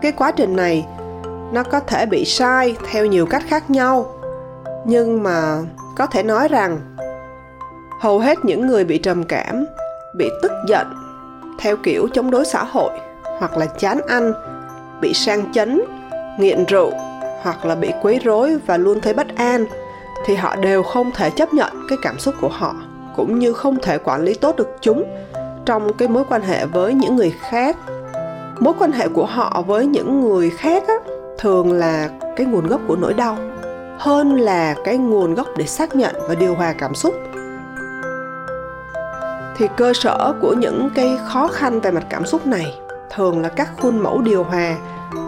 Cái 0.02 0.12
quá 0.12 0.32
trình 0.32 0.56
này, 0.56 0.88
nó 1.54 1.64
có 1.64 1.80
thể 1.80 2.06
bị 2.06 2.26
sai 2.26 2.76
theo 2.92 3.06
nhiều 3.06 3.26
cách 3.26 3.44
khác 3.48 3.70
nhau, 3.70 4.06
nhưng 4.86 5.24
mà 5.24 5.58
có 5.98 6.06
thể 6.06 6.24
nói 6.24 6.48
rằng 6.48 6.80
hầu 8.02 8.20
hết 8.20 8.46
những 8.46 8.68
người 8.68 8.84
bị 8.84 8.98
trầm 8.98 9.24
cảm 9.24 9.66
bị 10.14 10.30
tức 10.42 10.52
giận 10.68 10.88
theo 11.60 11.78
kiểu 11.84 12.08
chống 12.14 12.32
đối 12.32 12.46
xã 12.46 12.64
hội 12.64 12.92
hoặc 13.40 13.58
là 13.58 13.66
chán 13.66 14.00
ăn 14.08 14.34
bị 15.02 15.14
sang 15.14 15.52
chấn 15.54 15.82
nghiện 16.40 16.66
rượu 16.66 16.92
hoặc 17.42 17.66
là 17.66 17.76
bị 17.76 17.92
quấy 18.02 18.20
rối 18.24 18.58
và 18.66 18.78
luôn 18.78 19.00
thấy 19.02 19.14
bất 19.14 19.28
an 19.36 19.66
thì 20.26 20.36
họ 20.36 20.56
đều 20.56 20.84
không 20.84 21.12
thể 21.12 21.30
chấp 21.30 21.54
nhận 21.54 21.86
cái 21.90 21.98
cảm 22.02 22.20
xúc 22.20 22.36
của 22.42 22.50
họ 22.50 22.76
cũng 23.16 23.40
như 23.40 23.54
không 23.54 23.78
thể 23.82 23.98
quản 23.98 24.24
lý 24.24 24.34
tốt 24.34 24.56
được 24.56 24.78
chúng 24.82 25.04
trong 25.66 25.94
cái 25.94 26.08
mối 26.08 26.24
quan 26.30 26.42
hệ 26.42 26.66
với 26.66 26.94
những 26.94 27.16
người 27.16 27.34
khác. 27.40 27.78
Mối 28.60 28.74
quan 28.80 28.92
hệ 28.92 29.08
của 29.08 29.26
họ 29.26 29.64
với 29.68 29.86
những 29.86 30.22
người 30.22 30.50
khác 30.50 30.84
á, 30.88 30.96
thường 31.38 31.74
là 31.74 32.10
cái 32.36 32.48
nguồn 32.48 32.68
gốc 32.68 32.82
của 32.88 32.96
nỗi 32.96 33.14
đau 33.14 33.38
hơn 34.00 34.40
là 34.40 34.76
cái 34.84 34.98
nguồn 34.98 35.34
gốc 35.34 35.48
để 35.58 35.66
xác 35.66 35.96
nhận 35.96 36.16
và 36.28 36.36
điều 36.36 36.56
hòa 36.56 36.74
cảm 36.74 36.96
xúc 36.96 37.14
thì 39.58 39.68
cơ 39.78 39.94
sở 39.94 40.34
của 40.42 40.54
những 40.54 40.90
cái 40.96 41.18
khó 41.28 41.48
khăn 41.48 41.80
về 41.80 41.92
mặt 41.92 42.04
cảm 42.10 42.26
xúc 42.26 42.48
này 42.48 42.76
thường 43.16 43.42
là 43.42 43.50
các 43.50 43.70
khuôn 43.82 43.98
mẫu 43.98 44.22
điều 44.22 44.44
hòa 44.44 44.76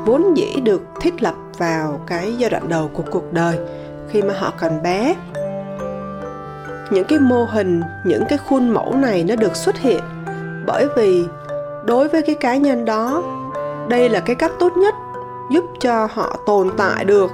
vốn 0.05 0.37
dĩ 0.37 0.55
được 0.63 0.81
thiết 1.01 1.23
lập 1.23 1.33
vào 1.57 1.99
cái 2.07 2.35
giai 2.37 2.49
đoạn 2.49 2.69
đầu 2.69 2.89
của 2.93 3.03
cuộc 3.11 3.33
đời. 3.33 3.59
Khi 4.09 4.21
mà 4.21 4.33
họ 4.37 4.53
còn 4.59 4.83
bé, 4.83 5.15
những 6.91 7.03
cái 7.07 7.19
mô 7.19 7.43
hình, 7.43 7.81
những 8.05 8.23
cái 8.29 8.37
khuôn 8.37 8.69
mẫu 8.69 8.95
này 8.95 9.23
nó 9.23 9.35
được 9.35 9.55
xuất 9.55 9.77
hiện 9.77 10.03
bởi 10.65 10.87
vì 10.97 11.25
đối 11.85 12.07
với 12.07 12.21
cái 12.21 12.35
cá 12.35 12.57
nhân 12.57 12.85
đó, 12.85 13.23
đây 13.89 14.09
là 14.09 14.19
cái 14.19 14.35
cách 14.35 14.51
tốt 14.59 14.77
nhất 14.77 14.93
giúp 15.51 15.63
cho 15.79 16.07
họ 16.13 16.39
tồn 16.45 16.69
tại 16.77 17.05
được 17.05 17.31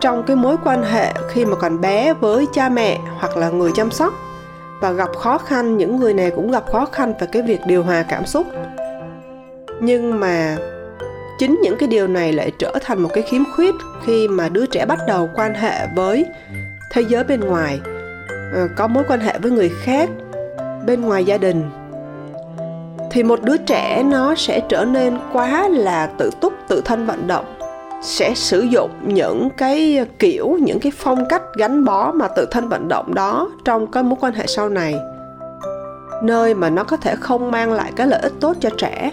trong 0.00 0.22
cái 0.22 0.36
mối 0.36 0.56
quan 0.64 0.82
hệ 0.82 1.14
khi 1.28 1.44
mà 1.44 1.56
còn 1.56 1.80
bé 1.80 2.14
với 2.14 2.46
cha 2.52 2.68
mẹ 2.68 3.00
hoặc 3.18 3.36
là 3.36 3.50
người 3.50 3.70
chăm 3.74 3.90
sóc 3.90 4.14
và 4.84 4.92
gặp 4.92 5.16
khó 5.16 5.38
khăn, 5.38 5.76
những 5.76 5.96
người 5.96 6.14
này 6.14 6.30
cũng 6.30 6.50
gặp 6.50 6.64
khó 6.72 6.86
khăn 6.92 7.14
về 7.20 7.26
cái 7.32 7.42
việc 7.42 7.60
điều 7.66 7.82
hòa 7.82 8.02
cảm 8.08 8.26
xúc. 8.26 8.46
Nhưng 9.80 10.20
mà 10.20 10.56
chính 11.38 11.60
những 11.62 11.76
cái 11.78 11.88
điều 11.88 12.06
này 12.06 12.32
lại 12.32 12.52
trở 12.58 12.72
thành 12.82 12.98
một 13.02 13.10
cái 13.12 13.22
khiếm 13.22 13.42
khuyết 13.54 13.74
khi 14.04 14.28
mà 14.28 14.48
đứa 14.48 14.66
trẻ 14.66 14.86
bắt 14.86 14.98
đầu 15.08 15.28
quan 15.34 15.54
hệ 15.54 15.86
với 15.94 16.24
thế 16.92 17.02
giới 17.08 17.24
bên 17.24 17.40
ngoài. 17.40 17.80
Ờ, 18.54 18.68
có 18.76 18.86
mối 18.86 19.04
quan 19.08 19.20
hệ 19.20 19.38
với 19.38 19.50
người 19.50 19.72
khác 19.82 20.08
bên 20.86 21.00
ngoài 21.00 21.24
gia 21.24 21.38
đình. 21.38 21.70
Thì 23.10 23.22
một 23.22 23.42
đứa 23.42 23.56
trẻ 23.56 24.02
nó 24.02 24.34
sẽ 24.34 24.60
trở 24.68 24.84
nên 24.84 25.18
quá 25.32 25.68
là 25.68 26.06
tự 26.18 26.30
túc, 26.40 26.52
tự 26.68 26.82
thân 26.84 27.06
vận 27.06 27.26
động 27.26 27.53
sẽ 28.04 28.34
sử 28.34 28.60
dụng 28.60 28.90
những 29.06 29.48
cái 29.56 30.06
kiểu, 30.18 30.58
những 30.60 30.80
cái 30.80 30.92
phong 30.96 31.28
cách 31.28 31.42
gắn 31.56 31.84
bó 31.84 32.12
mà 32.12 32.28
tự 32.28 32.46
thân 32.50 32.68
vận 32.68 32.88
động 32.88 33.14
đó 33.14 33.50
trong 33.64 33.90
cái 33.90 34.02
mối 34.02 34.18
quan 34.20 34.32
hệ 34.32 34.46
sau 34.46 34.68
này. 34.68 34.94
Nơi 36.22 36.54
mà 36.54 36.70
nó 36.70 36.84
có 36.84 36.96
thể 36.96 37.16
không 37.16 37.50
mang 37.50 37.72
lại 37.72 37.92
cái 37.96 38.06
lợi 38.06 38.20
ích 38.22 38.32
tốt 38.40 38.56
cho 38.60 38.70
trẻ. 38.78 39.10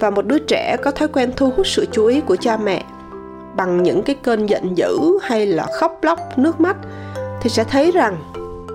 Và 0.00 0.10
một 0.10 0.26
đứa 0.26 0.38
trẻ 0.38 0.76
có 0.82 0.90
thói 0.90 1.08
quen 1.08 1.32
thu 1.36 1.50
hút 1.56 1.66
sự 1.66 1.86
chú 1.92 2.06
ý 2.06 2.20
của 2.20 2.36
cha 2.36 2.56
mẹ 2.56 2.84
bằng 3.56 3.82
những 3.82 4.02
cái 4.02 4.16
cơn 4.22 4.48
giận 4.48 4.76
dữ 4.76 5.18
hay 5.22 5.46
là 5.46 5.66
khóc 5.80 5.98
lóc 6.02 6.18
nước 6.36 6.60
mắt 6.60 6.76
thì 7.40 7.50
sẽ 7.50 7.64
thấy 7.64 7.90
rằng 7.90 8.16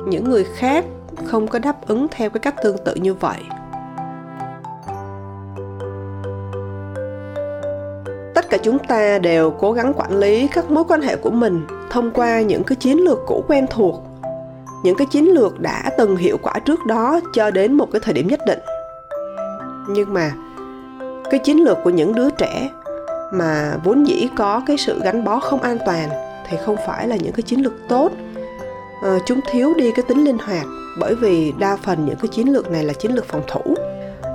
những 0.07 0.29
người 0.29 0.43
khác 0.43 0.85
không 1.25 1.47
có 1.47 1.59
đáp 1.59 1.87
ứng 1.87 2.07
theo 2.11 2.29
cái 2.29 2.39
cách 2.39 2.55
tương 2.63 2.77
tự 2.77 2.95
như 2.95 3.13
vậy. 3.13 3.39
Cả 8.53 8.59
chúng 8.63 8.79
ta 8.79 9.19
đều 9.19 9.51
cố 9.51 9.71
gắng 9.71 9.93
quản 9.95 10.17
lý 10.17 10.47
các 10.47 10.71
mối 10.71 10.83
quan 10.87 11.01
hệ 11.01 11.15
của 11.15 11.29
mình 11.29 11.67
thông 11.89 12.11
qua 12.11 12.41
những 12.41 12.63
cái 12.63 12.75
chiến 12.75 12.97
lược 12.97 13.19
cũ 13.27 13.43
quen 13.47 13.65
thuộc 13.69 14.03
những 14.83 14.97
cái 14.97 15.07
chiến 15.11 15.33
lược 15.33 15.59
đã 15.59 15.91
từng 15.97 16.15
hiệu 16.15 16.37
quả 16.41 16.53
trước 16.65 16.85
đó 16.85 17.19
cho 17.33 17.51
đến 17.51 17.73
một 17.73 17.87
cái 17.91 18.01
thời 18.03 18.13
điểm 18.13 18.27
nhất 18.27 18.39
định. 18.47 18.59
Nhưng 19.89 20.13
mà 20.13 20.31
cái 21.31 21.39
chiến 21.39 21.63
lược 21.63 21.77
của 21.83 21.89
những 21.89 22.15
đứa 22.15 22.29
trẻ 22.29 22.69
mà 23.33 23.73
vốn 23.83 24.07
dĩ 24.07 24.27
có 24.35 24.61
cái 24.67 24.77
sự 24.77 24.99
gắn 25.03 25.23
bó 25.23 25.39
không 25.39 25.61
an 25.61 25.77
toàn 25.85 26.09
thì 26.49 26.57
không 26.65 26.75
phải 26.87 27.07
là 27.07 27.15
những 27.15 27.33
cái 27.33 27.41
chiến 27.41 27.63
lược 27.63 27.73
tốt. 27.89 28.11
À, 29.03 29.17
chúng 29.25 29.39
thiếu 29.51 29.73
đi 29.77 29.91
cái 29.91 30.05
tính 30.07 30.23
linh 30.23 30.37
hoạt 30.37 30.65
bởi 30.99 31.15
vì 31.15 31.53
đa 31.59 31.75
phần 31.75 32.05
những 32.05 32.17
cái 32.21 32.27
chiến 32.27 32.53
lược 32.53 32.71
này 32.71 32.83
là 32.83 32.93
chiến 32.93 33.15
lược 33.15 33.25
phòng 33.27 33.43
thủ. 33.47 33.75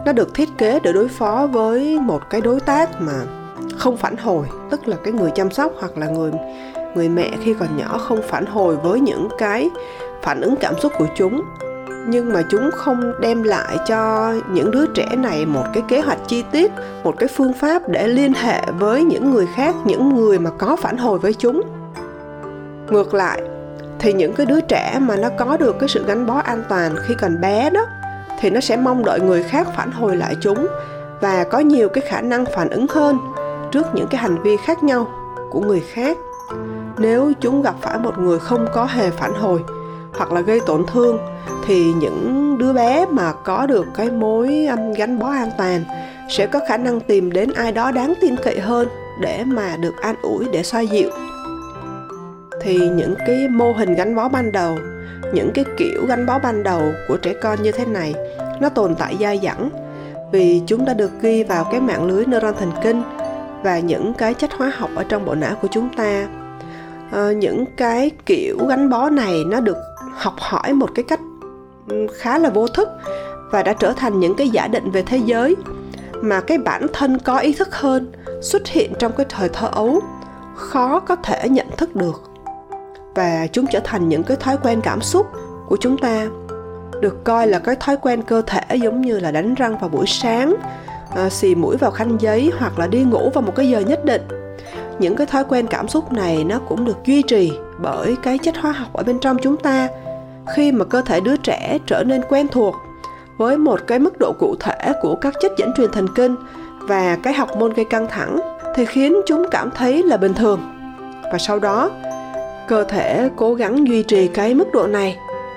Nó 0.06 0.12
được 0.12 0.34
thiết 0.34 0.48
kế 0.58 0.80
để 0.82 0.92
đối 0.92 1.08
phó 1.08 1.48
với 1.52 1.98
một 2.00 2.22
cái 2.30 2.40
đối 2.40 2.60
tác 2.60 3.00
mà 3.00 3.22
không 3.78 3.96
phản 3.96 4.16
hồi, 4.16 4.46
tức 4.70 4.88
là 4.88 4.96
cái 5.04 5.12
người 5.12 5.30
chăm 5.34 5.50
sóc 5.50 5.72
hoặc 5.80 5.98
là 5.98 6.06
người 6.06 6.30
người 6.94 7.08
mẹ 7.08 7.30
khi 7.42 7.54
còn 7.54 7.76
nhỏ 7.76 7.98
không 7.98 8.20
phản 8.28 8.46
hồi 8.46 8.76
với 8.76 9.00
những 9.00 9.28
cái 9.38 9.70
phản 10.22 10.40
ứng 10.40 10.56
cảm 10.56 10.74
xúc 10.80 10.92
của 10.98 11.06
chúng. 11.16 11.42
Nhưng 12.08 12.32
mà 12.32 12.42
chúng 12.50 12.70
không 12.74 13.12
đem 13.20 13.42
lại 13.42 13.76
cho 13.86 14.32
những 14.50 14.70
đứa 14.70 14.86
trẻ 14.86 15.08
này 15.16 15.46
một 15.46 15.64
cái 15.74 15.82
kế 15.88 16.00
hoạch 16.00 16.18
chi 16.26 16.44
tiết, 16.52 16.72
một 17.04 17.14
cái 17.18 17.28
phương 17.28 17.52
pháp 17.52 17.88
để 17.88 18.08
liên 18.08 18.32
hệ 18.32 18.60
với 18.78 19.04
những 19.04 19.30
người 19.30 19.46
khác, 19.54 19.74
những 19.84 20.14
người 20.14 20.38
mà 20.38 20.50
có 20.58 20.76
phản 20.76 20.96
hồi 20.96 21.18
với 21.18 21.34
chúng. 21.34 21.62
Ngược 22.90 23.14
lại, 23.14 23.42
thì 23.98 24.12
những 24.12 24.32
cái 24.32 24.46
đứa 24.46 24.60
trẻ 24.60 24.98
mà 25.00 25.16
nó 25.16 25.28
có 25.38 25.56
được 25.56 25.76
cái 25.80 25.88
sự 25.88 26.04
gắn 26.06 26.26
bó 26.26 26.34
an 26.34 26.62
toàn 26.68 26.96
khi 27.06 27.14
còn 27.20 27.40
bé 27.40 27.70
đó, 27.70 27.86
thì 28.40 28.50
nó 28.50 28.60
sẽ 28.60 28.76
mong 28.76 29.04
đợi 29.04 29.20
người 29.20 29.42
khác 29.42 29.68
phản 29.76 29.90
hồi 29.90 30.16
lại 30.16 30.36
chúng 30.40 30.66
và 31.20 31.44
có 31.44 31.58
nhiều 31.58 31.88
cái 31.88 32.04
khả 32.08 32.20
năng 32.20 32.44
phản 32.46 32.68
ứng 32.68 32.86
hơn 32.90 33.18
trước 33.72 33.86
những 33.94 34.06
cái 34.10 34.20
hành 34.20 34.42
vi 34.42 34.56
khác 34.56 34.84
nhau 34.84 35.06
của 35.50 35.60
người 35.60 35.80
khác. 35.80 36.18
Nếu 36.98 37.32
chúng 37.40 37.62
gặp 37.62 37.74
phải 37.80 37.98
một 37.98 38.18
người 38.18 38.38
không 38.38 38.66
có 38.74 38.84
hề 38.84 39.10
phản 39.10 39.34
hồi 39.34 39.64
hoặc 40.18 40.32
là 40.32 40.40
gây 40.40 40.60
tổn 40.60 40.84
thương, 40.86 41.18
thì 41.66 41.92
những 41.92 42.56
đứa 42.58 42.72
bé 42.72 43.06
mà 43.10 43.32
có 43.32 43.66
được 43.66 43.86
cái 43.94 44.10
mối 44.10 44.66
gánh 44.68 44.92
gắn 44.92 45.18
bó 45.18 45.28
an 45.28 45.50
toàn 45.58 45.84
sẽ 46.28 46.46
có 46.46 46.60
khả 46.68 46.76
năng 46.76 47.00
tìm 47.00 47.32
đến 47.32 47.52
ai 47.52 47.72
đó 47.72 47.90
đáng 47.90 48.14
tin 48.20 48.36
cậy 48.36 48.60
hơn 48.60 48.88
để 49.20 49.44
mà 49.46 49.76
được 49.76 50.00
an 50.00 50.14
ủi, 50.22 50.44
để 50.52 50.62
xoa 50.62 50.80
dịu. 50.80 51.10
Thì 52.62 52.88
những 52.88 53.14
cái 53.26 53.48
mô 53.48 53.72
hình 53.72 53.94
gắn 53.94 54.16
bó 54.16 54.28
ban 54.28 54.52
đầu, 54.52 54.76
những 55.32 55.50
cái 55.54 55.64
kiểu 55.76 56.06
gắn 56.08 56.26
bó 56.26 56.38
ban 56.38 56.62
đầu 56.62 56.82
của 57.08 57.16
trẻ 57.16 57.34
con 57.42 57.62
như 57.62 57.72
thế 57.72 57.84
này, 57.84 58.14
nó 58.60 58.68
tồn 58.68 58.94
tại 58.94 59.16
dai 59.20 59.40
dẳng 59.42 59.70
vì 60.32 60.62
chúng 60.66 60.84
đã 60.84 60.94
được 60.94 61.10
ghi 61.20 61.42
vào 61.42 61.64
cái 61.64 61.80
mạng 61.80 62.06
lưới 62.06 62.24
neuron 62.26 62.54
thần 62.54 62.72
kinh 62.82 63.02
và 63.62 63.78
những 63.78 64.14
cái 64.14 64.34
chất 64.34 64.52
hóa 64.52 64.72
học 64.76 64.90
ở 64.94 65.04
trong 65.04 65.24
bộ 65.24 65.34
não 65.34 65.54
của 65.62 65.68
chúng 65.70 65.88
ta. 65.96 66.26
À, 67.12 67.32
những 67.32 67.64
cái 67.76 68.10
kiểu 68.26 68.58
gắn 68.68 68.90
bó 68.90 69.10
này 69.10 69.44
nó 69.46 69.60
được 69.60 69.76
học 70.12 70.34
hỏi 70.38 70.72
một 70.72 70.90
cái 70.94 71.04
cách 71.08 71.20
khá 72.18 72.38
là 72.38 72.50
vô 72.50 72.68
thức 72.68 72.88
và 73.50 73.62
đã 73.62 73.72
trở 73.72 73.92
thành 73.92 74.20
những 74.20 74.34
cái 74.34 74.48
giả 74.48 74.68
định 74.68 74.90
về 74.90 75.02
thế 75.02 75.16
giới 75.16 75.56
mà 76.22 76.40
cái 76.40 76.58
bản 76.58 76.86
thân 76.92 77.18
có 77.18 77.38
ý 77.38 77.52
thức 77.52 77.74
hơn 77.74 78.12
xuất 78.42 78.66
hiện 78.66 78.92
trong 78.98 79.12
cái 79.12 79.26
thời 79.28 79.48
thơ 79.48 79.68
ấu 79.72 80.00
khó 80.54 81.00
có 81.00 81.16
thể 81.16 81.48
nhận 81.48 81.66
thức 81.76 81.96
được. 81.96 82.22
Và 83.14 83.46
chúng 83.52 83.66
trở 83.66 83.80
thành 83.84 84.08
những 84.08 84.22
cái 84.22 84.36
thói 84.36 84.56
quen 84.62 84.80
cảm 84.80 85.00
xúc 85.00 85.26
của 85.68 85.76
chúng 85.80 85.98
ta 85.98 86.26
được 87.00 87.24
coi 87.24 87.46
là 87.46 87.58
cái 87.58 87.76
thói 87.80 87.96
quen 87.96 88.22
cơ 88.22 88.42
thể 88.46 88.76
giống 88.76 89.00
như 89.00 89.20
là 89.20 89.30
đánh 89.30 89.54
răng 89.54 89.78
vào 89.78 89.88
buổi 89.88 90.06
sáng 90.06 90.54
à, 91.14 91.30
xì 91.30 91.54
mũi 91.54 91.76
vào 91.76 91.90
khăn 91.90 92.16
giấy 92.20 92.52
hoặc 92.58 92.78
là 92.78 92.86
đi 92.86 93.02
ngủ 93.02 93.30
vào 93.34 93.42
một 93.42 93.52
cái 93.56 93.68
giờ 93.68 93.80
nhất 93.80 94.04
định. 94.04 94.22
Những 94.98 95.16
cái 95.16 95.26
thói 95.26 95.44
quen 95.44 95.66
cảm 95.66 95.88
xúc 95.88 96.12
này 96.12 96.44
nó 96.44 96.58
cũng 96.58 96.84
được 96.84 96.96
duy 97.04 97.22
trì 97.22 97.52
bởi 97.78 98.16
cái 98.22 98.38
chất 98.38 98.56
hóa 98.56 98.72
học 98.72 98.92
ở 98.92 99.02
bên 99.02 99.18
trong 99.18 99.36
chúng 99.42 99.56
ta. 99.56 99.88
Khi 100.56 100.72
mà 100.72 100.84
cơ 100.84 101.02
thể 101.02 101.20
đứa 101.20 101.36
trẻ 101.36 101.78
trở 101.86 102.04
nên 102.06 102.22
quen 102.28 102.48
thuộc 102.48 102.74
với 103.36 103.56
một 103.56 103.80
cái 103.86 103.98
mức 103.98 104.18
độ 104.18 104.32
cụ 104.38 104.54
thể 104.60 104.92
của 105.02 105.14
các 105.14 105.34
chất 105.40 105.52
dẫn 105.56 105.72
truyền 105.76 105.92
thần 105.92 106.06
kinh 106.14 106.36
và 106.80 107.16
cái 107.22 107.34
học 107.34 107.56
môn 107.56 107.72
gây 107.72 107.84
căng 107.84 108.08
thẳng 108.08 108.38
thì 108.74 108.84
khiến 108.84 109.20
chúng 109.26 109.46
cảm 109.50 109.70
thấy 109.70 110.02
là 110.02 110.16
bình 110.16 110.34
thường. 110.34 110.60
Và 111.32 111.38
sau 111.38 111.58
đó 111.58 111.90
cơ 112.68 112.84
thể 112.84 113.28
cố 113.36 113.54
gắng 113.54 113.86
duy 113.88 114.02
trì 114.02 114.28
cái 114.28 114.54
mức 114.54 114.66
độ 114.72 114.86
này 114.86 115.16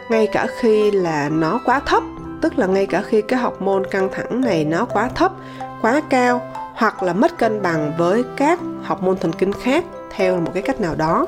ngay 0.10 0.28
cả 0.28 0.48
khi 0.60 0.92
là 0.92 1.30
nó 1.30 1.60
quá 1.66 1.80
thấp 1.80 2.04
tức 2.42 2.60
là 2.60 2.68
ngay 2.68 2.86
cả 2.86 3.02
khi 3.02 3.22
cái 3.22 3.40
học 3.40 3.62
môn 3.62 3.86
căng 3.92 4.10
thẳng 4.12 4.42
này 4.42 4.66
nó 4.66 4.86
quá 4.86 5.10
thấp, 5.16 5.32
quá 5.82 6.02
cao, 6.10 6.42
hoặc 6.76 7.04
là 7.04 7.14
mất 7.14 7.38
cân 7.38 7.62
bằng 7.62 7.94
với 7.98 8.24
các 8.38 8.60
học 8.84 9.04
môn 9.04 9.18
thần 9.18 9.32
kinh 9.32 9.54
khác 9.54 9.86
theo 10.16 10.38
một 10.38 10.52
cái 10.54 10.64
cách 10.64 10.82
nào 10.82 10.96
đó, 10.96 11.26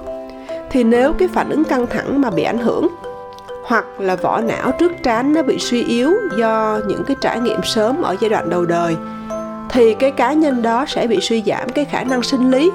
thì 0.72 0.84
nếu 0.84 1.14
cái 1.14 1.28
phản 1.28 1.50
ứng 1.50 1.64
căng 1.64 1.88
thẳng 1.88 2.22
mà 2.22 2.30
bị 2.30 2.44
ảnh 2.44 2.58
hưởng, 2.58 2.88
hoặc 3.66 3.86
là 4.00 4.16
vỏ 4.16 4.42
não 4.42 4.72
trước 4.80 4.92
trán 5.04 5.34
nó 5.34 5.44
bị 5.44 5.60
suy 5.60 5.84
yếu 5.84 6.14
do 6.38 6.80
những 6.88 7.04
cái 7.08 7.16
trải 7.22 7.40
nghiệm 7.40 7.64
sớm 7.64 8.02
ở 8.02 8.16
giai 8.20 8.30
đoạn 8.30 8.50
đầu 8.50 8.66
đời, 8.66 8.96
thì 9.70 9.94
cái 9.94 10.12
cá 10.12 10.34
nhân 10.34 10.62
đó 10.62 10.86
sẽ 10.88 11.08
bị 11.08 11.20
suy 11.22 11.44
giảm 11.46 11.70
cái 11.70 11.86
khả 11.86 12.04
năng 12.04 12.24
sinh 12.24 12.52
lý 12.52 12.72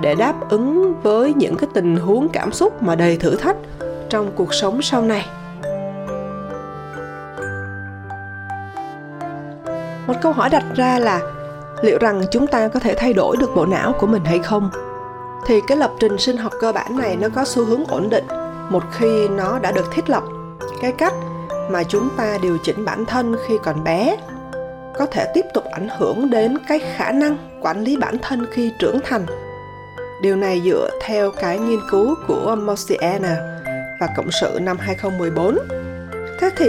để 0.00 0.14
đáp 0.14 0.34
ứng 0.48 0.94
với 1.02 1.34
những 1.34 1.56
cái 1.56 1.68
tình 1.74 1.96
huống 1.96 2.28
cảm 2.28 2.52
xúc 2.52 2.82
mà 2.82 2.94
đầy 2.94 3.16
thử 3.16 3.36
thách 3.36 3.56
trong 4.10 4.30
cuộc 4.34 4.54
sống 4.54 4.82
sau 4.82 5.02
này. 5.02 5.26
Một 10.06 10.14
câu 10.22 10.32
hỏi 10.32 10.48
đặt 10.50 10.64
ra 10.76 10.98
là, 10.98 11.20
liệu 11.82 11.98
rằng 11.98 12.22
chúng 12.30 12.46
ta 12.46 12.68
có 12.68 12.80
thể 12.80 12.94
thay 12.94 13.12
đổi 13.12 13.36
được 13.36 13.50
bộ 13.54 13.66
não 13.66 13.92
của 13.92 14.06
mình 14.06 14.24
hay 14.24 14.38
không 14.38 14.70
thì 15.46 15.60
cái 15.66 15.76
lập 15.76 15.90
trình 16.00 16.18
sinh 16.18 16.36
học 16.36 16.52
cơ 16.60 16.72
bản 16.72 16.98
này 16.98 17.16
nó 17.16 17.28
có 17.34 17.44
xu 17.44 17.64
hướng 17.64 17.84
ổn 17.84 18.10
định 18.10 18.24
một 18.70 18.82
khi 18.92 19.28
nó 19.28 19.58
đã 19.58 19.72
được 19.72 19.86
thiết 19.92 20.10
lập 20.10 20.22
cái 20.82 20.92
cách 20.92 21.14
mà 21.70 21.82
chúng 21.84 22.08
ta 22.16 22.38
điều 22.42 22.58
chỉnh 22.62 22.84
bản 22.84 23.04
thân 23.04 23.36
khi 23.46 23.58
còn 23.62 23.84
bé 23.84 24.16
có 24.98 25.06
thể 25.06 25.30
tiếp 25.34 25.44
tục 25.54 25.64
ảnh 25.72 25.88
hưởng 25.98 26.30
đến 26.30 26.58
cái 26.68 26.78
khả 26.96 27.12
năng 27.12 27.36
quản 27.60 27.84
lý 27.84 27.96
bản 27.96 28.16
thân 28.22 28.46
khi 28.52 28.72
trưởng 28.78 28.98
thành 29.04 29.26
Điều 30.20 30.36
này 30.36 30.62
dựa 30.64 30.90
theo 31.00 31.30
cái 31.30 31.58
nghiên 31.58 31.80
cứu 31.90 32.14
của 32.26 32.56
Mosiana 32.56 33.36
và 34.00 34.08
Cộng 34.16 34.30
sự 34.40 34.58
năm 34.62 34.76
2014. 34.80 35.58
Thế 36.40 36.50
thì 36.56 36.66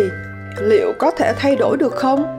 liệu 0.61 0.93
có 0.99 1.11
thể 1.11 1.33
thay 1.37 1.55
đổi 1.55 1.77
được 1.77 1.93
không? 1.95 2.36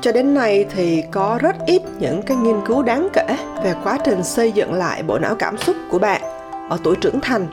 Cho 0.00 0.12
đến 0.12 0.34
nay 0.34 0.66
thì 0.74 1.02
có 1.10 1.38
rất 1.40 1.56
ít 1.66 1.82
những 1.98 2.22
cái 2.22 2.36
nghiên 2.36 2.56
cứu 2.66 2.82
đáng 2.82 3.08
kể 3.12 3.36
về 3.64 3.74
quá 3.84 3.98
trình 4.04 4.24
xây 4.24 4.52
dựng 4.52 4.72
lại 4.72 5.02
bộ 5.02 5.18
não 5.18 5.34
cảm 5.34 5.58
xúc 5.58 5.76
của 5.90 5.98
bạn 5.98 6.22
ở 6.70 6.78
tuổi 6.82 6.96
trưởng 6.96 7.20
thành. 7.20 7.46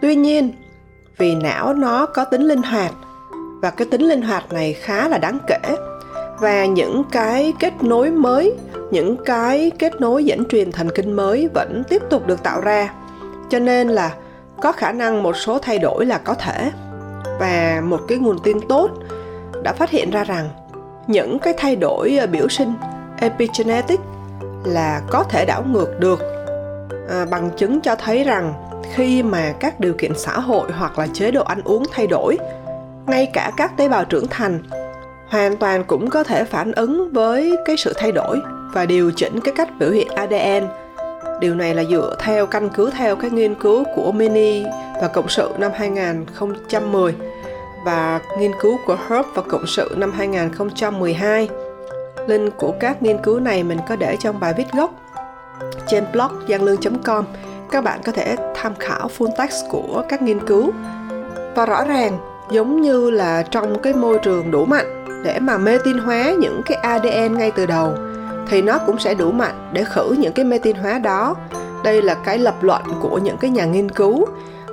Tuy 0.00 0.14
nhiên, 0.14 0.52
vì 1.18 1.34
não 1.34 1.74
nó 1.74 2.06
có 2.06 2.24
tính 2.24 2.42
linh 2.42 2.62
hoạt 2.62 2.92
và 3.62 3.70
cái 3.70 3.86
tính 3.90 4.02
linh 4.02 4.22
hoạt 4.22 4.52
này 4.52 4.72
khá 4.72 5.08
là 5.08 5.18
đáng 5.18 5.38
kể 5.46 5.76
và 6.40 6.64
những 6.64 7.04
cái 7.10 7.52
kết 7.60 7.82
nối 7.82 8.10
mới 8.10 8.54
những 8.90 9.16
cái 9.24 9.70
kết 9.78 10.00
nối 10.00 10.24
dẫn 10.24 10.44
truyền 10.44 10.72
thần 10.72 10.88
kinh 10.94 11.12
mới 11.12 11.48
vẫn 11.54 11.82
tiếp 11.88 12.02
tục 12.10 12.26
được 12.26 12.42
tạo 12.42 12.60
ra 12.60 12.94
cho 13.50 13.58
nên 13.58 13.88
là 13.88 14.14
có 14.60 14.72
khả 14.72 14.92
năng 14.92 15.22
một 15.22 15.36
số 15.36 15.58
thay 15.58 15.78
đổi 15.78 16.06
là 16.06 16.18
có 16.18 16.34
thể 16.34 16.70
và 17.40 17.82
một 17.84 18.00
cái 18.08 18.18
nguồn 18.18 18.38
tin 18.38 18.60
tốt 18.68 18.90
đã 19.62 19.72
phát 19.72 19.90
hiện 19.90 20.10
ra 20.10 20.24
rằng 20.24 20.48
những 21.06 21.38
cái 21.38 21.54
thay 21.56 21.76
đổi 21.76 22.16
ờ, 22.20 22.26
biểu 22.26 22.48
sinh 22.48 22.72
epigenetic 23.20 24.00
là 24.64 25.02
có 25.10 25.24
thể 25.30 25.44
đảo 25.44 25.64
ngược 25.72 26.00
được 26.00 26.20
à, 27.10 27.26
bằng 27.30 27.50
chứng 27.56 27.80
cho 27.80 27.94
thấy 27.94 28.24
rằng 28.24 28.54
khi 28.94 29.22
mà 29.22 29.52
các 29.60 29.80
điều 29.80 29.94
kiện 29.98 30.12
xã 30.16 30.38
hội 30.38 30.70
hoặc 30.72 30.98
là 30.98 31.06
chế 31.12 31.30
độ 31.30 31.44
ăn 31.44 31.60
uống 31.64 31.82
thay 31.92 32.06
đổi 32.06 32.38
ngay 33.06 33.26
cả 33.32 33.52
các 33.56 33.76
tế 33.76 33.88
bào 33.88 34.04
trưởng 34.04 34.26
thành 34.26 34.62
hoàn 35.28 35.56
toàn 35.56 35.84
cũng 35.84 36.10
có 36.10 36.24
thể 36.24 36.44
phản 36.44 36.72
ứng 36.72 37.12
với 37.12 37.56
cái 37.64 37.76
sự 37.76 37.92
thay 37.96 38.12
đổi 38.12 38.40
và 38.72 38.86
điều 38.86 39.10
chỉnh 39.16 39.40
cái 39.40 39.54
cách 39.56 39.68
biểu 39.78 39.90
hiện 39.90 40.08
ADN. 40.08 40.66
Điều 41.40 41.54
này 41.54 41.74
là 41.74 41.84
dựa 41.84 42.16
theo 42.18 42.46
căn 42.46 42.68
cứ 42.68 42.90
theo 42.90 43.16
cái 43.16 43.30
nghiên 43.30 43.54
cứu 43.54 43.84
của 43.96 44.12
Mini 44.12 44.64
và 45.00 45.08
Cộng 45.08 45.28
sự 45.28 45.50
năm 45.58 45.72
2010 45.74 47.14
và 47.84 48.20
nghiên 48.38 48.52
cứu 48.60 48.78
của 48.86 48.96
Herb 49.08 49.26
và 49.34 49.42
Cộng 49.42 49.66
sự 49.66 49.94
năm 49.96 50.12
2012. 50.12 51.48
Link 52.26 52.56
của 52.56 52.74
các 52.80 53.02
nghiên 53.02 53.18
cứu 53.22 53.40
này 53.40 53.62
mình 53.62 53.78
có 53.88 53.96
để 53.96 54.16
trong 54.20 54.40
bài 54.40 54.54
viết 54.56 54.66
gốc 54.72 54.90
trên 55.86 56.04
blog 56.12 56.30
gianlương.com. 56.48 57.24
Các 57.70 57.84
bạn 57.84 58.00
có 58.04 58.12
thể 58.12 58.36
tham 58.54 58.74
khảo 58.78 59.08
full 59.18 59.30
text 59.38 59.64
của 59.70 60.04
các 60.08 60.22
nghiên 60.22 60.46
cứu. 60.46 60.70
Và 61.54 61.66
rõ 61.66 61.84
ràng, 61.84 62.18
giống 62.50 62.80
như 62.80 63.10
là 63.10 63.42
trong 63.42 63.82
cái 63.82 63.92
môi 63.92 64.18
trường 64.18 64.50
đủ 64.50 64.64
mạnh 64.64 65.22
để 65.24 65.38
mà 65.40 65.58
mê 65.58 65.78
tin 65.84 65.98
hóa 65.98 66.32
những 66.38 66.60
cái 66.66 66.78
ADN 66.78 67.38
ngay 67.38 67.50
từ 67.50 67.66
đầu 67.66 67.94
thì 68.48 68.62
nó 68.62 68.78
cũng 68.86 68.98
sẽ 68.98 69.14
đủ 69.14 69.32
mạnh 69.32 69.70
để 69.72 69.84
khử 69.84 70.14
những 70.18 70.32
cái 70.32 70.44
mê 70.44 70.58
tin 70.58 70.76
hóa 70.76 70.98
đó. 70.98 71.34
Đây 71.84 72.02
là 72.02 72.14
cái 72.14 72.38
lập 72.38 72.62
luận 72.62 72.82
của 73.00 73.18
những 73.18 73.36
cái 73.36 73.50
nhà 73.50 73.64
nghiên 73.64 73.90
cứu 73.90 74.26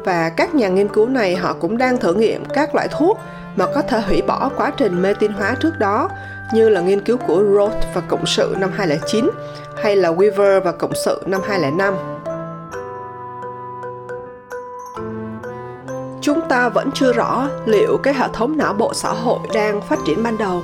và 0.07 0.29
các 0.29 0.55
nhà 0.55 0.67
nghiên 0.67 0.87
cứu 0.87 1.07
này 1.07 1.35
họ 1.35 1.53
cũng 1.53 1.77
đang 1.77 1.97
thử 1.97 2.13
nghiệm 2.13 2.45
các 2.45 2.75
loại 2.75 2.87
thuốc 2.91 3.19
mà 3.55 3.65
có 3.75 3.81
thể 3.81 4.01
hủy 4.01 4.21
bỏ 4.21 4.49
quá 4.57 4.71
trình 4.77 5.01
mê 5.01 5.13
tin 5.13 5.31
hóa 5.31 5.55
trước 5.59 5.79
đó, 5.79 6.09
như 6.53 6.69
là 6.69 6.81
nghiên 6.81 7.01
cứu 7.01 7.17
của 7.17 7.43
Roth 7.55 7.85
và 7.93 8.01
Cộng 8.01 8.25
sự 8.25 8.55
năm 8.59 8.71
2009 8.75 9.29
hay 9.83 9.95
là 9.95 10.11
Weaver 10.11 10.61
và 10.61 10.71
Cộng 10.71 10.95
sự 11.05 11.23
năm 11.25 11.41
2005. 11.47 11.93
Chúng 16.21 16.41
ta 16.49 16.69
vẫn 16.69 16.89
chưa 16.93 17.13
rõ 17.13 17.47
liệu 17.65 17.97
cái 18.03 18.13
hệ 18.13 18.27
thống 18.33 18.57
não 18.57 18.73
bộ 18.73 18.93
xã 18.93 19.09
hội 19.09 19.39
đang 19.53 19.81
phát 19.81 19.99
triển 20.07 20.23
ban 20.23 20.37
đầu 20.37 20.63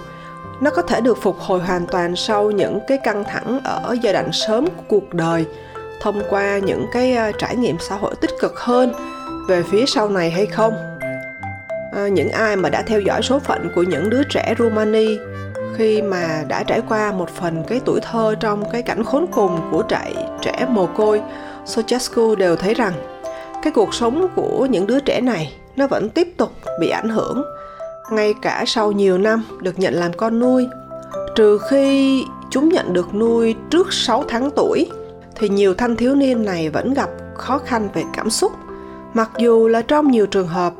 nó 0.61 0.71
có 0.71 0.81
thể 0.81 1.01
được 1.01 1.21
phục 1.21 1.39
hồi 1.39 1.59
hoàn 1.59 1.87
toàn 1.87 2.15
sau 2.15 2.51
những 2.51 2.79
cái 2.87 2.97
căng 3.03 3.23
thẳng 3.23 3.59
ở 3.63 3.95
giai 4.01 4.13
đoạn 4.13 4.29
sớm 4.33 4.65
của 4.65 4.83
cuộc 4.87 5.13
đời, 5.13 5.45
thông 6.01 6.21
qua 6.29 6.57
những 6.57 6.85
cái 6.91 7.13
ờ, 7.13 7.31
trải 7.31 7.55
nghiệm 7.55 7.77
xã 7.79 7.95
hội 7.95 8.15
tích 8.21 8.31
cực 8.39 8.59
hơn 8.59 8.93
về 9.47 9.63
phía 9.63 9.85
sau 9.85 10.09
này 10.09 10.31
hay 10.31 10.45
không? 10.45 10.73
À, 11.91 12.07
những 12.07 12.29
ai 12.29 12.55
mà 12.55 12.69
đã 12.69 12.81
theo 12.81 13.01
dõi 13.01 13.21
số 13.21 13.39
phận 13.39 13.69
của 13.75 13.83
những 13.83 14.09
đứa 14.09 14.23
trẻ 14.23 14.55
Rumani 14.59 15.17
khi 15.75 16.01
mà 16.01 16.43
đã 16.47 16.63
trải 16.63 16.81
qua 16.89 17.11
một 17.11 17.29
phần 17.29 17.63
cái 17.67 17.81
tuổi 17.85 17.99
thơ 18.01 18.35
trong 18.39 18.63
cái 18.71 18.81
cảnh 18.81 19.03
khốn 19.03 19.25
cùng 19.31 19.59
của 19.71 19.83
trại 19.89 20.15
trẻ 20.41 20.65
mồ 20.69 20.85
côi 20.85 21.21
Sochescu 21.65 22.35
đều 22.35 22.55
thấy 22.55 22.73
rằng 22.73 22.93
cái 23.63 23.73
cuộc 23.73 23.93
sống 23.93 24.27
của 24.35 24.67
những 24.69 24.87
đứa 24.87 24.99
trẻ 24.99 25.21
này 25.21 25.53
nó 25.75 25.87
vẫn 25.87 26.09
tiếp 26.09 26.27
tục 26.37 26.51
bị 26.79 26.89
ảnh 26.89 27.09
hưởng 27.09 27.43
ngay 28.11 28.33
cả 28.41 28.63
sau 28.67 28.91
nhiều 28.91 29.17
năm 29.17 29.43
được 29.61 29.79
nhận 29.79 29.93
làm 29.93 30.13
con 30.13 30.39
nuôi. 30.39 30.67
Trừ 31.35 31.59
khi 31.69 32.23
chúng 32.49 32.69
nhận 32.69 32.93
được 32.93 33.15
nuôi 33.15 33.55
trước 33.69 33.93
6 33.93 34.23
tháng 34.27 34.49
tuổi 34.55 34.89
thì 35.35 35.49
nhiều 35.49 35.73
thanh 35.73 35.95
thiếu 35.95 36.15
niên 36.15 36.45
này 36.45 36.69
vẫn 36.69 36.93
gặp 36.93 37.09
khó 37.35 37.57
khăn 37.57 37.89
về 37.93 38.03
cảm 38.13 38.29
xúc 38.29 38.51
mặc 39.13 39.31
dù 39.37 39.67
là 39.67 39.81
trong 39.81 40.11
nhiều 40.11 40.25
trường 40.25 40.47
hợp 40.47 40.73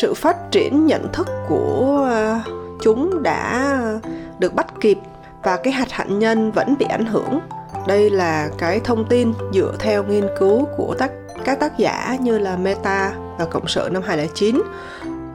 sự 0.00 0.14
phát 0.14 0.50
triển 0.50 0.86
nhận 0.86 1.12
thức 1.12 1.28
của 1.48 2.06
ờ, 2.10 2.38
chúng 2.82 3.22
đã 3.22 3.78
được 4.38 4.54
bắt 4.54 4.66
kịp 4.80 4.98
và 5.42 5.56
cái 5.56 5.72
hạt 5.72 5.90
hạnh 5.90 6.18
nhân 6.18 6.52
vẫn 6.52 6.74
bị 6.78 6.86
ảnh 6.88 7.06
hưởng 7.06 7.40
đây 7.86 8.10
là 8.10 8.48
cái 8.58 8.80
thông 8.80 9.04
tin 9.04 9.32
dựa 9.52 9.74
theo 9.78 10.04
nghiên 10.04 10.26
cứu 10.38 10.64
của 10.76 10.94
tác 10.98 11.10
các 11.44 11.60
tác 11.60 11.78
giả 11.78 12.16
như 12.20 12.38
là 12.38 12.56
Meta 12.56 13.12
và 13.38 13.44
Cộng 13.44 13.68
sự 13.68 13.88
năm 13.92 14.02
2009, 14.06 14.62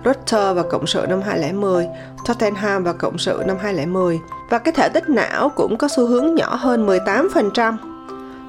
Rutter 0.06 0.56
và 0.56 0.64
Cộng 0.70 0.88
sự 0.88 1.06
năm 1.10 1.22
2010, 1.22 1.88
Tottenham 2.28 2.84
và 2.84 2.94
Cộng 2.94 3.18
sự 3.18 3.44
năm 3.48 3.58
2010. 3.62 4.20
Và 4.50 4.60
cái 4.60 4.74
thể 4.74 4.90
tích 4.90 5.10
não 5.10 5.50
cũng 5.50 5.78
có 5.78 5.88
xu 5.88 6.08
hướng 6.08 6.36
nhỏ 6.36 6.56
hơn 6.56 6.88
18%. 6.88 7.93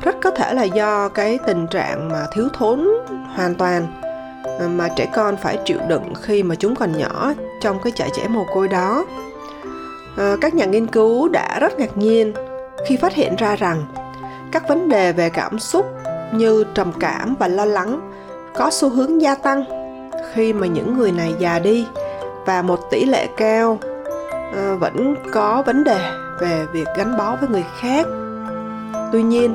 Rất 0.04 0.16
có 0.22 0.30
thể 0.30 0.54
là 0.54 0.64
do 0.64 1.08
cái 1.08 1.38
tình 1.46 1.66
trạng 1.66 2.08
mà 2.08 2.26
thiếu 2.32 2.48
thốn 2.52 2.88
hoàn 3.36 3.54
toàn 3.54 3.86
ờ, 4.58 4.68
mà 4.68 4.88
trẻ 4.96 5.06
con 5.14 5.36
phải 5.36 5.58
chịu 5.64 5.78
đựng 5.88 6.14
khi 6.22 6.42
mà 6.42 6.54
chúng 6.54 6.74
còn 6.74 6.98
nhỏ 6.98 7.32
trong 7.60 7.78
cái 7.84 7.92
trại 7.96 8.10
trẻ 8.16 8.28
mồ 8.28 8.44
côi 8.54 8.68
đó. 8.68 9.04
Ờ, 10.16 10.36
các 10.40 10.54
nhà 10.54 10.64
nghiên 10.64 10.86
cứu 10.86 11.28
đã 11.28 11.58
rất 11.60 11.78
ngạc 11.78 11.96
nhiên 11.96 12.32
khi 12.86 12.96
phát 12.96 13.14
hiện 13.14 13.36
ra 13.36 13.56
rằng 13.56 13.84
các 14.52 14.68
vấn 14.68 14.88
đề 14.88 15.12
về 15.12 15.30
cảm 15.30 15.58
xúc 15.58 15.86
như 16.32 16.64
trầm 16.74 16.92
cảm 17.00 17.34
và 17.38 17.48
lo 17.48 17.64
lắng 17.64 18.00
có 18.54 18.70
xu 18.70 18.88
hướng 18.88 19.22
gia 19.22 19.34
tăng 19.34 19.64
khi 20.32 20.52
mà 20.52 20.66
những 20.66 20.98
người 20.98 21.12
này 21.12 21.34
già 21.38 21.58
đi 21.58 21.86
và 22.46 22.62
một 22.62 22.90
tỷ 22.90 23.04
lệ 23.04 23.26
cao 23.36 23.78
ờ, 24.56 24.76
vẫn 24.76 25.14
có 25.32 25.62
vấn 25.66 25.84
đề 25.84 25.98
về 26.40 26.66
việc 26.72 26.88
gắn 26.96 27.16
bó 27.18 27.36
với 27.40 27.48
người 27.48 27.64
khác 27.80 28.06
tuy 29.12 29.22
nhiên 29.22 29.54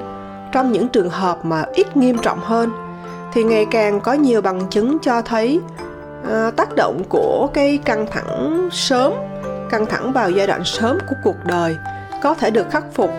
trong 0.51 0.71
những 0.71 0.89
trường 0.89 1.09
hợp 1.09 1.45
mà 1.45 1.65
ít 1.73 1.97
nghiêm 1.97 2.17
trọng 2.17 2.39
hơn 2.39 2.71
thì 3.33 3.43
ngày 3.43 3.65
càng 3.71 4.01
có 4.01 4.13
nhiều 4.13 4.41
bằng 4.41 4.69
chứng 4.69 4.97
cho 4.99 5.21
thấy 5.21 5.61
uh, 6.21 6.55
tác 6.55 6.75
động 6.75 7.03
của 7.09 7.47
cái 7.53 7.79
căng 7.85 8.05
thẳng 8.11 8.69
sớm 8.71 9.13
căng 9.69 9.85
thẳng 9.85 10.13
vào 10.13 10.29
giai 10.29 10.47
đoạn 10.47 10.61
sớm 10.65 10.97
của 11.09 11.15
cuộc 11.23 11.45
đời 11.45 11.77
có 12.23 12.33
thể 12.33 12.51
được 12.51 12.69
khắc 12.71 12.83
phục 12.93 13.09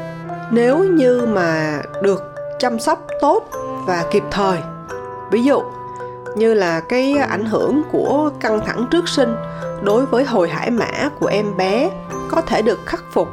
nếu 0.51 0.79
như 0.79 1.27
mà 1.27 1.81
được 2.03 2.35
chăm 2.59 2.79
sóc 2.79 3.07
tốt 3.21 3.49
và 3.87 4.05
kịp 4.11 4.23
thời. 4.31 4.59
Ví 5.31 5.45
dụ 5.45 5.62
như 6.37 6.55
là 6.55 6.81
cái 6.81 7.14
ảnh 7.14 7.45
hưởng 7.45 7.83
của 7.93 8.31
căng 8.40 8.61
thẳng 8.66 8.87
trước 8.90 9.09
sinh 9.09 9.37
đối 9.83 10.07
với 10.07 10.25
hồi 10.25 10.49
hải 10.49 10.71
mã 10.71 11.11
của 11.21 11.27
em 11.27 11.57
bé 11.57 11.90
có 12.29 12.40
thể 12.40 12.62
được 12.62 12.79
khắc 12.87 13.01
phục 13.12 13.29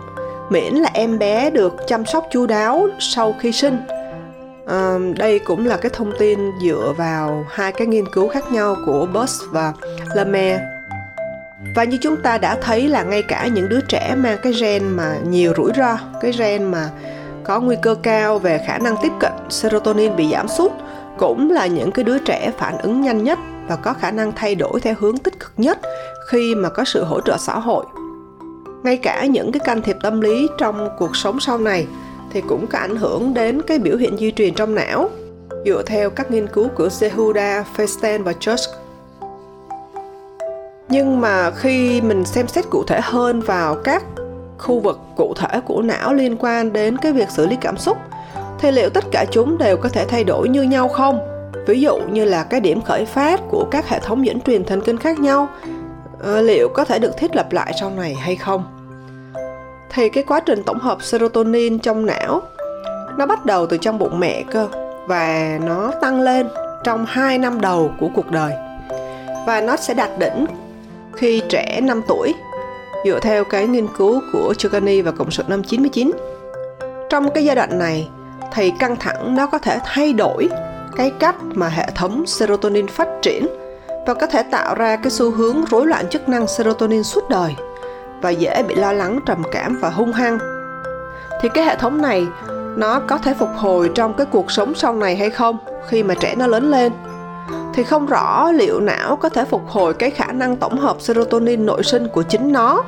miễn 0.49 0.73
là 0.73 0.89
em 0.93 1.19
bé 1.19 1.49
được 1.49 1.75
chăm 1.87 2.05
sóc 2.05 2.27
chu 2.31 2.45
đáo 2.45 2.87
sau 2.99 3.35
khi 3.39 3.51
sinh. 3.51 3.77
À, 4.67 4.97
đây 5.17 5.39
cũng 5.39 5.67
là 5.67 5.77
cái 5.77 5.91
thông 5.93 6.11
tin 6.19 6.39
dựa 6.61 6.93
vào 6.97 7.45
hai 7.49 7.71
cái 7.71 7.87
nghiên 7.87 8.05
cứu 8.13 8.27
khác 8.27 8.51
nhau 8.51 8.75
của 8.85 9.07
Buss 9.13 9.43
và 9.51 9.73
Lemaire 10.15 10.59
và 11.75 11.83
như 11.83 11.97
chúng 12.01 12.15
ta 12.23 12.37
đã 12.37 12.57
thấy 12.61 12.87
là 12.87 13.03
ngay 13.03 13.23
cả 13.23 13.47
những 13.47 13.69
đứa 13.69 13.81
trẻ 13.81 14.15
mang 14.17 14.37
cái 14.43 14.53
gen 14.61 14.87
mà 14.87 15.17
nhiều 15.29 15.53
rủi 15.57 15.71
ro 15.77 15.97
cái 16.21 16.31
gen 16.37 16.63
mà 16.63 16.89
có 17.43 17.59
nguy 17.59 17.75
cơ 17.81 17.95
cao 17.95 18.39
về 18.39 18.63
khả 18.67 18.77
năng 18.77 18.95
tiếp 19.01 19.11
cận 19.19 19.31
serotonin 19.49 20.15
bị 20.15 20.29
giảm 20.31 20.47
sút 20.47 20.71
cũng 21.17 21.51
là 21.51 21.67
những 21.67 21.91
cái 21.91 22.03
đứa 22.03 22.17
trẻ 22.17 22.51
phản 22.57 22.77
ứng 22.77 23.01
nhanh 23.01 23.23
nhất 23.23 23.39
và 23.67 23.75
có 23.75 23.93
khả 23.93 24.11
năng 24.11 24.31
thay 24.35 24.55
đổi 24.55 24.81
theo 24.81 24.95
hướng 24.99 25.17
tích 25.17 25.39
cực 25.39 25.51
nhất 25.57 25.79
khi 26.27 26.55
mà 26.55 26.69
có 26.69 26.83
sự 26.83 27.03
hỗ 27.03 27.21
trợ 27.21 27.37
xã 27.39 27.59
hội 27.59 27.85
ngay 28.87 28.97
cả 28.97 29.25
những 29.25 29.51
cái 29.51 29.59
can 29.59 29.81
thiệp 29.81 29.97
tâm 30.03 30.21
lý 30.21 30.47
trong 30.57 30.89
cuộc 30.97 31.15
sống 31.15 31.39
sau 31.39 31.57
này 31.57 31.87
thì 32.31 32.41
cũng 32.41 32.67
có 32.67 32.79
ảnh 32.79 32.95
hưởng 32.95 33.33
đến 33.33 33.61
cái 33.61 33.79
biểu 33.79 33.97
hiện 33.97 34.17
di 34.17 34.31
truyền 34.31 34.53
trong 34.53 34.75
não 34.75 35.09
dựa 35.65 35.83
theo 35.85 36.09
các 36.09 36.31
nghiên 36.31 36.47
cứu 36.47 36.67
của 36.75 36.87
Zehuda, 36.87 37.63
Feinstein 37.77 38.23
và 38.23 38.33
Church. 38.33 38.69
Nhưng 40.89 41.21
mà 41.21 41.51
khi 41.51 42.01
mình 42.01 42.25
xem 42.25 42.47
xét 42.47 42.65
cụ 42.69 42.83
thể 42.87 42.99
hơn 43.03 43.41
vào 43.41 43.75
các 43.75 44.03
khu 44.57 44.79
vực 44.79 44.99
cụ 45.15 45.33
thể 45.33 45.59
của 45.65 45.81
não 45.81 46.13
liên 46.13 46.37
quan 46.39 46.73
đến 46.73 46.97
cái 46.97 47.13
việc 47.13 47.29
xử 47.29 47.47
lý 47.47 47.55
cảm 47.61 47.77
xúc 47.77 47.97
thì 48.59 48.71
liệu 48.71 48.89
tất 48.89 49.03
cả 49.11 49.25
chúng 49.31 49.57
đều 49.57 49.77
có 49.77 49.89
thể 49.89 50.05
thay 50.05 50.23
đổi 50.23 50.49
như 50.49 50.63
nhau 50.63 50.87
không 50.87 51.19
ví 51.67 51.81
dụ 51.81 51.97
như 51.97 52.25
là 52.25 52.43
cái 52.43 52.59
điểm 52.59 52.81
khởi 52.81 53.05
phát 53.05 53.41
của 53.49 53.67
các 53.71 53.89
hệ 53.89 53.99
thống 53.99 54.25
dẫn 54.25 54.41
truyền 54.41 54.63
thần 54.63 54.81
kinh 54.81 54.97
khác 54.97 55.19
nhau 55.19 55.49
ờ, 56.19 56.41
liệu 56.41 56.69
có 56.73 56.85
thể 56.85 56.99
được 56.99 57.17
thiết 57.17 57.35
lập 57.35 57.53
lại 57.53 57.73
sau 57.79 57.89
này 57.89 58.13
hay 58.13 58.35
không 58.35 58.76
thì 59.89 60.09
cái 60.09 60.23
quá 60.23 60.39
trình 60.39 60.63
tổng 60.63 60.79
hợp 60.79 61.03
serotonin 61.03 61.79
trong 61.79 62.05
não, 62.05 62.41
nó 63.17 63.25
bắt 63.25 63.45
đầu 63.45 63.67
từ 63.67 63.77
trong 63.77 63.99
bụng 63.99 64.19
mẹ 64.19 64.43
cơ, 64.51 64.67
và 65.07 65.59
nó 65.65 65.91
tăng 66.01 66.21
lên 66.21 66.47
trong 66.83 67.05
2 67.05 67.37
năm 67.37 67.61
đầu 67.61 67.91
của 67.99 68.09
cuộc 68.15 68.31
đời 68.31 68.53
và 69.47 69.61
nó 69.61 69.75
sẽ 69.75 69.93
đạt 69.93 70.09
đỉnh 70.19 70.45
khi 71.13 71.41
trẻ 71.49 71.79
5 71.83 72.01
tuổi, 72.07 72.33
dựa 73.05 73.19
theo 73.19 73.43
cái 73.43 73.67
nghiên 73.67 73.87
cứu 73.97 74.21
của 74.33 74.53
Chugani 74.57 75.01
và 75.01 75.11
Cộng 75.11 75.31
sự 75.31 75.43
năm 75.47 75.63
99. 75.63 76.11
Trong 77.09 77.29
cái 77.31 77.45
giai 77.45 77.55
đoạn 77.55 77.79
này 77.79 78.09
thì 78.53 78.71
căng 78.79 78.95
thẳng 78.95 79.35
nó 79.35 79.47
có 79.47 79.57
thể 79.57 79.79
thay 79.85 80.13
đổi 80.13 80.49
cái 80.95 81.11
cách 81.19 81.35
mà 81.53 81.67
hệ 81.67 81.87
thống 81.95 82.25
serotonin 82.25 82.87
phát 82.87 83.07
triển 83.21 83.47
và 84.07 84.13
có 84.13 84.27
thể 84.27 84.43
tạo 84.43 84.75
ra 84.75 84.95
cái 84.95 85.11
xu 85.11 85.31
hướng 85.31 85.65
rối 85.65 85.87
loạn 85.87 86.07
chức 86.09 86.29
năng 86.29 86.47
serotonin 86.47 87.03
suốt 87.03 87.29
đời 87.29 87.55
và 88.21 88.29
dễ 88.29 88.63
bị 88.67 88.75
lo 88.75 88.91
lắng, 88.91 89.19
trầm 89.25 89.43
cảm 89.51 89.77
và 89.81 89.89
hung 89.89 90.13
hăng. 90.13 90.37
Thì 91.41 91.49
cái 91.49 91.63
hệ 91.63 91.75
thống 91.75 92.01
này 92.01 92.27
nó 92.77 92.99
có 92.99 93.17
thể 93.17 93.33
phục 93.33 93.49
hồi 93.55 93.91
trong 93.95 94.13
cái 94.13 94.25
cuộc 94.31 94.51
sống 94.51 94.75
sau 94.75 94.93
này 94.93 95.15
hay 95.15 95.29
không 95.29 95.57
khi 95.87 96.03
mà 96.03 96.13
trẻ 96.15 96.35
nó 96.37 96.47
lớn 96.47 96.71
lên 96.71 96.91
thì 97.73 97.83
không 97.83 98.05
rõ 98.05 98.51
liệu 98.51 98.79
não 98.79 99.15
có 99.15 99.29
thể 99.29 99.45
phục 99.45 99.67
hồi 99.67 99.93
cái 99.93 100.11
khả 100.11 100.31
năng 100.31 100.57
tổng 100.57 100.77
hợp 100.77 101.01
serotonin 101.01 101.65
nội 101.65 101.83
sinh 101.83 102.07
của 102.07 102.23
chính 102.23 102.51
nó 102.51 102.83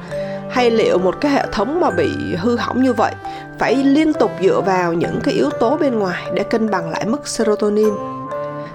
hay 0.50 0.72
liệu 0.72 0.98
một 0.98 1.22
cái 1.22 1.32
hệ 1.32 1.46
thống 1.52 1.80
mà 1.80 1.90
bị 1.90 2.36
hư 2.38 2.58
hỏng 2.58 2.84
như 2.84 2.94
vậy 2.94 3.14
phải 3.60 3.76
liên 3.76 4.14
tục 4.14 4.32
dựa 4.42 4.62
vào 4.62 4.94
những 4.94 5.20
cái 5.24 5.34
yếu 5.34 5.50
tố 5.50 5.78
bên 5.78 6.00
ngoài 6.00 6.24
để 6.34 6.44
cân 6.44 6.70
bằng 6.70 6.90
lại 6.90 7.06
mức 7.06 7.28
serotonin 7.28 7.94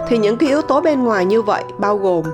thì 0.09 0.19
những 0.19 0.37
cái 0.37 0.49
yếu 0.49 0.63
tố 0.63 0.81
bên 0.81 1.05
ngoài 1.05 1.25
như 1.25 1.43
vậy 1.43 1.65
bao 1.79 1.99
gồm 1.99 2.25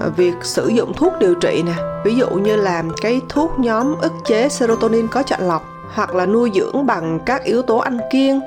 à, 0.00 0.06
việc 0.16 0.34
sử 0.42 0.68
dụng 0.68 0.92
thuốc 0.92 1.12
điều 1.18 1.34
trị 1.34 1.62
nè, 1.66 1.72
ví 2.04 2.14
dụ 2.14 2.30
như 2.30 2.56
làm 2.56 2.90
cái 3.02 3.20
thuốc 3.28 3.58
nhóm 3.58 3.94
ức 4.00 4.12
chế 4.24 4.48
serotonin 4.48 5.08
có 5.08 5.22
chọn 5.22 5.40
lọc, 5.48 5.64
hoặc 5.94 6.14
là 6.14 6.26
nuôi 6.26 6.50
dưỡng 6.54 6.86
bằng 6.86 7.20
các 7.26 7.44
yếu 7.44 7.62
tố 7.62 7.78
ăn 7.78 7.98
kiêng, 8.10 8.40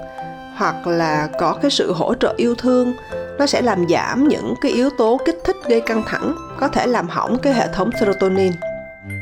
hoặc 0.58 0.88
là 0.88 1.30
có 1.40 1.58
cái 1.62 1.72
sự 1.72 1.94
hỗ 1.94 2.14
trợ 2.14 2.34
yêu 2.38 2.56
thương. 2.56 2.94
Nó 3.40 3.46
sẽ 3.46 3.62
làm 3.62 3.88
giảm 3.90 4.28
những 4.28 4.54
cái 4.62 4.72
yếu 4.72 4.90
tố 4.98 5.20
kích 5.26 5.42
thích 5.44 5.56
gây 5.68 5.82
căng 5.82 6.04
thẳng, 6.08 6.36
có 6.60 6.68
thể 6.68 6.88
làm 6.88 7.08
hỏng 7.10 7.38
cái 7.38 7.54
hệ 7.54 7.68
thống 7.74 7.90
serotonin. 8.00 8.52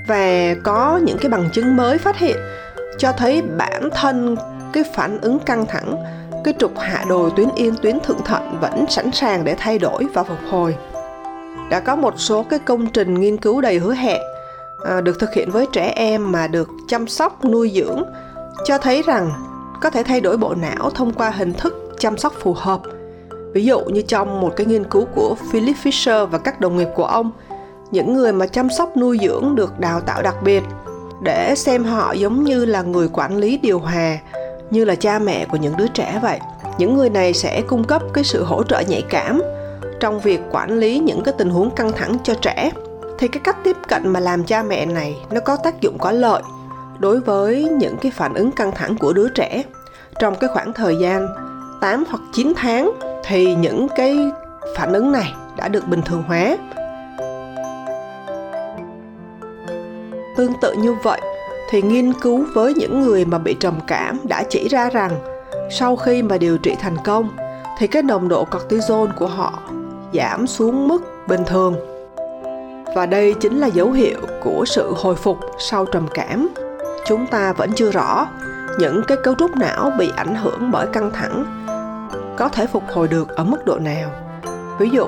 Và 0.08 0.56
có 0.64 1.00
những 1.04 1.18
cái 1.18 1.30
bằng 1.30 1.50
chứng 1.54 1.76
mới 1.76 1.98
phát 1.98 2.18
hiện 2.18 2.38
cho 2.98 3.12
thấy 3.12 3.42
bản 3.42 3.90
thân 3.96 4.36
cái 4.74 4.84
phản 4.96 5.22
ứng 5.22 5.40
căng 5.40 5.66
thẳng 5.66 5.96
cái 6.48 6.54
trục 6.60 6.78
hạ 6.78 7.06
đồi 7.10 7.32
tuyến 7.36 7.50
yên 7.56 7.76
tuyến 7.82 8.00
thượng 8.00 8.24
thận 8.26 8.58
vẫn 8.62 8.86
sẵn 8.90 9.12
sàng 9.12 9.46
để 9.46 9.56
thay 9.58 9.80
đổi 9.80 10.08
và 10.14 10.24
phục 10.24 10.38
hồi. 10.50 10.76
Đã 11.70 11.80
có 11.80 11.96
một 11.96 12.14
số 12.18 12.44
cái 12.44 12.60
công 12.60 12.88
trình 12.88 13.14
nghiên 13.14 13.38
cứu 13.38 13.62
đầy 13.62 13.80
hứa 13.80 13.94
hẹn 13.94 14.22
à, 14.86 15.02
được 15.02 15.20
thực 15.20 15.34
hiện 15.34 15.52
với 15.52 15.66
trẻ 15.74 15.94
em 15.96 16.32
mà 16.32 16.48
được 16.48 16.70
chăm 16.88 17.08
sóc 17.08 17.46
nuôi 17.46 17.72
dưỡng 17.76 18.04
cho 18.66 18.78
thấy 18.78 19.02
rằng 19.02 19.32
có 19.82 19.90
thể 19.90 20.04
thay 20.04 20.22
đổi 20.22 20.38
bộ 20.38 20.56
não 20.56 20.90
thông 20.90 21.14
qua 21.14 21.30
hình 21.30 21.54
thức 21.54 21.96
chăm 22.00 22.18
sóc 22.18 22.34
phù 22.40 22.54
hợp. 22.54 22.82
Ví 23.54 23.66
dụ 23.66 23.80
như 23.80 24.02
trong 24.02 24.42
một 24.42 24.54
cái 24.56 24.66
nghiên 24.66 24.84
cứu 24.84 25.06
của 25.16 25.36
Philip 25.52 25.76
Fisher 25.84 26.26
và 26.26 26.38
các 26.38 26.60
đồng 26.60 26.78
nghiệp 26.78 26.90
của 26.96 27.06
ông 27.06 27.32
những 27.92 28.14
người 28.14 28.34
mà 28.34 28.48
chăm 28.48 28.70
sóc 28.70 28.98
nuôi 28.98 29.20
dưỡng 29.22 29.56
được 29.56 29.80
đào 29.80 30.02
tạo 30.02 30.22
đặc 30.22 30.36
biệt 30.44 30.64
để 31.22 31.56
xem 31.56 31.84
họ 31.84 32.12
giống 32.12 32.44
như 32.44 32.66
là 32.66 32.82
người 32.82 33.10
quản 33.14 33.38
lý 33.38 33.58
điều 33.58 33.80
hòa 33.80 34.18
như 34.72 34.86
là 34.86 34.96
cha 34.96 35.20
mẹ 35.20 35.46
của 35.46 35.58
những 35.58 35.78
đứa 35.78 35.88
trẻ 35.88 36.20
vậy. 36.22 36.40
Những 36.78 36.98
người 36.98 37.10
này 37.10 37.34
sẽ 37.34 37.62
cung 37.62 37.84
cấp 37.84 38.02
cái 38.14 38.24
sự 38.24 38.44
hỗ 38.44 38.64
trợ 38.64 38.80
nhạy 38.88 39.04
cảm 39.10 39.42
trong 40.00 40.20
việc 40.20 40.42
quản 40.52 40.80
lý 40.80 41.00
những 41.00 41.24
cái 41.24 41.34
tình 41.38 41.50
huống 41.50 41.72
căng 41.72 41.92
thẳng 41.92 42.18
cho 42.24 42.34
trẻ. 42.34 42.72
Thì 43.20 43.28
cái 43.28 43.42
cách 43.44 43.58
tiếp 43.64 43.78
cận 43.88 44.08
mà 44.08 44.20
làm 44.20 44.44
cha 44.44 44.64
mẹ 44.64 44.86
này 44.86 45.16
nó 45.32 45.40
có 45.40 45.58
tác 45.64 45.82
dụng 45.82 45.98
có 46.00 46.12
lợi 46.12 46.42
đối 47.00 47.20
với 47.20 47.64
những 47.64 47.98
cái 47.98 48.12
phản 48.12 48.34
ứng 48.34 48.52
căng 48.52 48.72
thẳng 48.72 48.98
của 48.98 49.14
đứa 49.14 49.30
trẻ. 49.30 49.64
Trong 50.20 50.36
cái 50.36 50.50
khoảng 50.54 50.74
thời 50.74 50.96
gian 50.96 51.28
8 51.82 52.04
hoặc 52.10 52.22
9 52.34 52.54
tháng 52.56 52.92
thì 53.26 53.56
những 53.56 53.88
cái 53.96 54.18
phản 54.76 54.94
ứng 54.94 55.12
này 55.12 55.34
đã 55.58 55.68
được 55.68 55.88
bình 55.88 56.02
thường 56.02 56.24
hóa. 56.28 56.58
Tương 60.38 60.54
tự 60.62 60.74
như 60.74 60.94
vậy, 61.04 61.22
thì 61.70 61.82
nghiên 61.82 62.14
cứu 62.14 62.46
với 62.54 62.74
những 62.74 63.02
người 63.02 63.26
mà 63.26 63.38
bị 63.38 63.54
trầm 63.54 63.80
cảm 63.88 64.20
đã 64.24 64.44
chỉ 64.50 64.68
ra 64.68 64.90
rằng 64.90 65.12
sau 65.72 65.96
khi 65.96 66.24
mà 66.24 66.38
điều 66.38 66.58
trị 66.58 66.76
thành 66.80 66.98
công, 67.04 67.30
thì 67.80 67.88
cái 67.88 68.04
nồng 68.04 68.30
độ 68.30 68.46
cortisol 68.46 69.10
của 69.20 69.28
họ 69.28 69.60
giảm 70.14 70.48
xuống 70.48 70.88
mức 70.88 71.04
bình 71.28 71.44
thường. 71.46 71.76
Và 72.96 73.06
đây 73.06 73.34
chính 73.34 73.58
là 73.58 73.68
dấu 73.68 73.92
hiệu 73.92 74.20
của 74.44 74.64
sự 74.68 74.94
hồi 74.98 75.16
phục 75.16 75.38
sau 75.60 75.86
trầm 75.86 76.08
cảm. 76.14 76.50
Chúng 77.06 77.28
ta 77.28 77.54
vẫn 77.54 77.72
chưa 77.76 77.92
rõ 77.92 78.28
những 78.80 79.02
cái 79.08 79.18
cấu 79.24 79.36
trúc 79.36 79.56
não 79.56 79.92
bị 80.00 80.12
ảnh 80.16 80.36
hưởng 80.36 80.72
bởi 80.72 80.88
căng 80.94 81.12
thẳng 81.12 81.46
có 82.38 82.50
thể 82.50 82.68
phục 82.68 82.84
hồi 82.94 83.08
được 83.08 83.36
ở 83.36 83.44
mức 83.44 83.66
độ 83.66 83.80
nào. 83.80 84.10
Ví 84.80 84.90
dụ, 84.90 85.06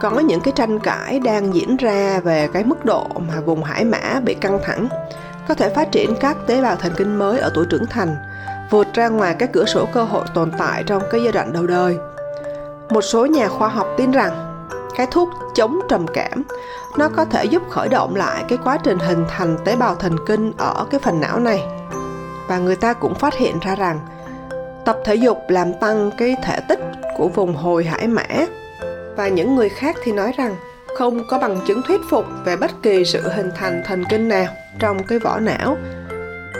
có 0.00 0.10
những 0.10 0.40
cái 0.40 0.52
tranh 0.56 0.78
cãi 0.78 1.20
đang 1.20 1.54
diễn 1.54 1.76
ra 1.76 2.20
về 2.24 2.48
cái 2.52 2.64
mức 2.64 2.84
độ 2.84 3.06
mà 3.28 3.40
vùng 3.40 3.64
hải 3.64 3.84
mã 3.84 4.20
bị 4.24 4.34
căng 4.34 4.58
thẳng 4.64 4.88
có 5.50 5.54
thể 5.54 5.68
phát 5.68 5.92
triển 5.92 6.14
các 6.20 6.36
tế 6.46 6.62
bào 6.62 6.76
thần 6.76 6.92
kinh 6.96 7.18
mới 7.18 7.38
ở 7.38 7.50
tuổi 7.54 7.66
trưởng 7.70 7.86
thành, 7.86 8.16
vượt 8.70 8.86
ra 8.94 9.08
ngoài 9.08 9.36
các 9.38 9.50
cửa 9.52 9.64
sổ 9.64 9.86
cơ 9.92 10.04
hội 10.04 10.26
tồn 10.34 10.52
tại 10.58 10.82
trong 10.86 11.02
cái 11.10 11.22
giai 11.22 11.32
đoạn 11.32 11.52
đầu 11.52 11.66
đời. 11.66 11.96
Một 12.90 13.00
số 13.00 13.26
nhà 13.26 13.48
khoa 13.48 13.68
học 13.68 13.86
tin 13.96 14.10
rằng 14.10 14.64
cái 14.96 15.06
thuốc 15.10 15.28
chống 15.54 15.80
trầm 15.88 16.06
cảm 16.14 16.42
nó 16.98 17.08
có 17.08 17.24
thể 17.24 17.44
giúp 17.44 17.62
khởi 17.70 17.88
động 17.88 18.16
lại 18.16 18.44
cái 18.48 18.58
quá 18.64 18.78
trình 18.82 18.98
hình 18.98 19.24
thành 19.28 19.56
tế 19.64 19.76
bào 19.76 19.94
thần 19.94 20.16
kinh 20.26 20.52
ở 20.58 20.86
cái 20.90 21.00
phần 21.00 21.20
não 21.20 21.40
này. 21.40 21.64
Và 22.48 22.58
người 22.58 22.76
ta 22.76 22.92
cũng 22.92 23.14
phát 23.14 23.34
hiện 23.34 23.58
ra 23.60 23.74
rằng 23.74 24.00
tập 24.84 24.98
thể 25.04 25.14
dục 25.14 25.38
làm 25.48 25.72
tăng 25.74 26.10
cái 26.18 26.36
thể 26.44 26.60
tích 26.68 26.80
của 27.16 27.28
vùng 27.28 27.56
hồi 27.56 27.84
hải 27.84 28.06
mã 28.06 28.26
và 29.16 29.28
những 29.28 29.54
người 29.54 29.68
khác 29.68 29.96
thì 30.04 30.12
nói 30.12 30.32
rằng 30.36 30.56
không 30.96 31.26
có 31.28 31.38
bằng 31.38 31.60
chứng 31.66 31.82
thuyết 31.82 32.00
phục 32.10 32.24
về 32.44 32.56
bất 32.56 32.70
kỳ 32.82 33.04
sự 33.04 33.28
hình 33.28 33.50
thành 33.56 33.82
thần 33.86 34.04
kinh 34.10 34.28
nào 34.28 34.46
trong 34.78 35.06
cái 35.06 35.18
vỏ 35.18 35.40
não 35.40 35.76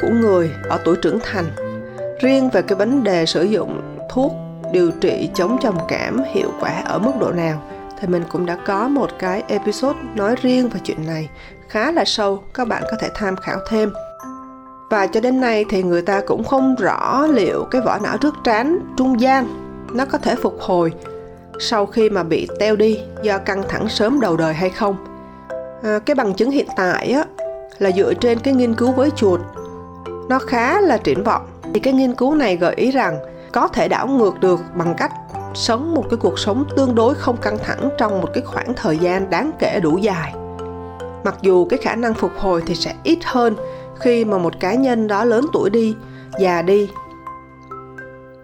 của 0.02 0.08
người 0.08 0.50
ở 0.68 0.78
tuổi 0.84 0.96
trưởng 1.02 1.18
thành. 1.22 1.44
Riêng 2.20 2.50
về 2.50 2.62
cái 2.62 2.76
vấn 2.76 3.04
đề 3.04 3.26
sử 3.26 3.42
dụng 3.42 3.80
thuốc 4.10 4.32
điều 4.72 4.90
trị 5.00 5.30
chống 5.34 5.56
trầm 5.62 5.78
cảm 5.88 6.22
hiệu 6.34 6.50
quả 6.60 6.82
ở 6.84 6.98
mức 6.98 7.12
độ 7.20 7.32
nào 7.32 7.62
thì 8.00 8.08
mình 8.08 8.24
cũng 8.28 8.46
đã 8.46 8.58
có 8.66 8.88
một 8.88 9.10
cái 9.18 9.42
episode 9.48 9.98
nói 10.14 10.36
riêng 10.42 10.68
về 10.68 10.80
chuyện 10.84 11.06
này 11.06 11.28
khá 11.68 11.92
là 11.92 12.04
sâu, 12.04 12.42
các 12.54 12.68
bạn 12.68 12.82
có 12.90 12.96
thể 13.00 13.08
tham 13.14 13.36
khảo 13.36 13.58
thêm. 13.68 13.92
Và 14.90 15.06
cho 15.06 15.20
đến 15.20 15.40
nay 15.40 15.64
thì 15.68 15.82
người 15.82 16.02
ta 16.02 16.20
cũng 16.26 16.44
không 16.44 16.74
rõ 16.78 17.26
liệu 17.26 17.64
cái 17.70 17.80
vỏ 17.80 17.98
não 17.98 18.16
trước 18.16 18.34
trán, 18.44 18.78
trung 18.96 19.20
gian 19.20 19.46
nó 19.92 20.04
có 20.04 20.18
thể 20.18 20.34
phục 20.34 20.60
hồi 20.60 20.92
sau 21.60 21.86
khi 21.86 22.10
mà 22.10 22.22
bị 22.22 22.48
teo 22.58 22.76
đi 22.76 23.00
do 23.22 23.38
căng 23.38 23.62
thẳng 23.68 23.88
sớm 23.88 24.20
đầu 24.20 24.36
đời 24.36 24.54
hay 24.54 24.70
không. 24.70 24.96
À, 25.82 25.98
cái 25.98 26.14
bằng 26.14 26.34
chứng 26.34 26.50
hiện 26.50 26.66
tại 26.76 27.12
á, 27.12 27.24
là 27.78 27.90
dựa 27.90 28.14
trên 28.14 28.38
cái 28.38 28.54
nghiên 28.54 28.74
cứu 28.74 28.92
với 28.92 29.10
chuột. 29.10 29.40
Nó 30.28 30.38
khá 30.38 30.80
là 30.80 30.96
triển 30.96 31.22
vọng. 31.22 31.46
Thì 31.74 31.80
cái 31.80 31.92
nghiên 31.92 32.14
cứu 32.14 32.34
này 32.34 32.56
gợi 32.56 32.74
ý 32.74 32.90
rằng 32.90 33.18
có 33.52 33.68
thể 33.68 33.88
đảo 33.88 34.06
ngược 34.06 34.40
được 34.40 34.60
bằng 34.74 34.94
cách 34.98 35.12
sống 35.54 35.94
một 35.94 36.04
cái 36.10 36.16
cuộc 36.16 36.38
sống 36.38 36.64
tương 36.76 36.94
đối 36.94 37.14
không 37.14 37.36
căng 37.36 37.58
thẳng 37.58 37.88
trong 37.98 38.20
một 38.20 38.28
cái 38.34 38.42
khoảng 38.46 38.74
thời 38.74 38.98
gian 38.98 39.30
đáng 39.30 39.50
kể 39.58 39.80
đủ 39.82 39.98
dài. 39.98 40.34
Mặc 41.24 41.34
dù 41.42 41.64
cái 41.64 41.78
khả 41.78 41.94
năng 41.94 42.14
phục 42.14 42.32
hồi 42.38 42.62
thì 42.66 42.74
sẽ 42.74 42.94
ít 43.02 43.18
hơn 43.24 43.56
khi 44.00 44.24
mà 44.24 44.38
một 44.38 44.60
cá 44.60 44.74
nhân 44.74 45.06
đó 45.06 45.24
lớn 45.24 45.46
tuổi 45.52 45.70
đi 45.70 45.96
già 46.40 46.62
đi. 46.62 46.90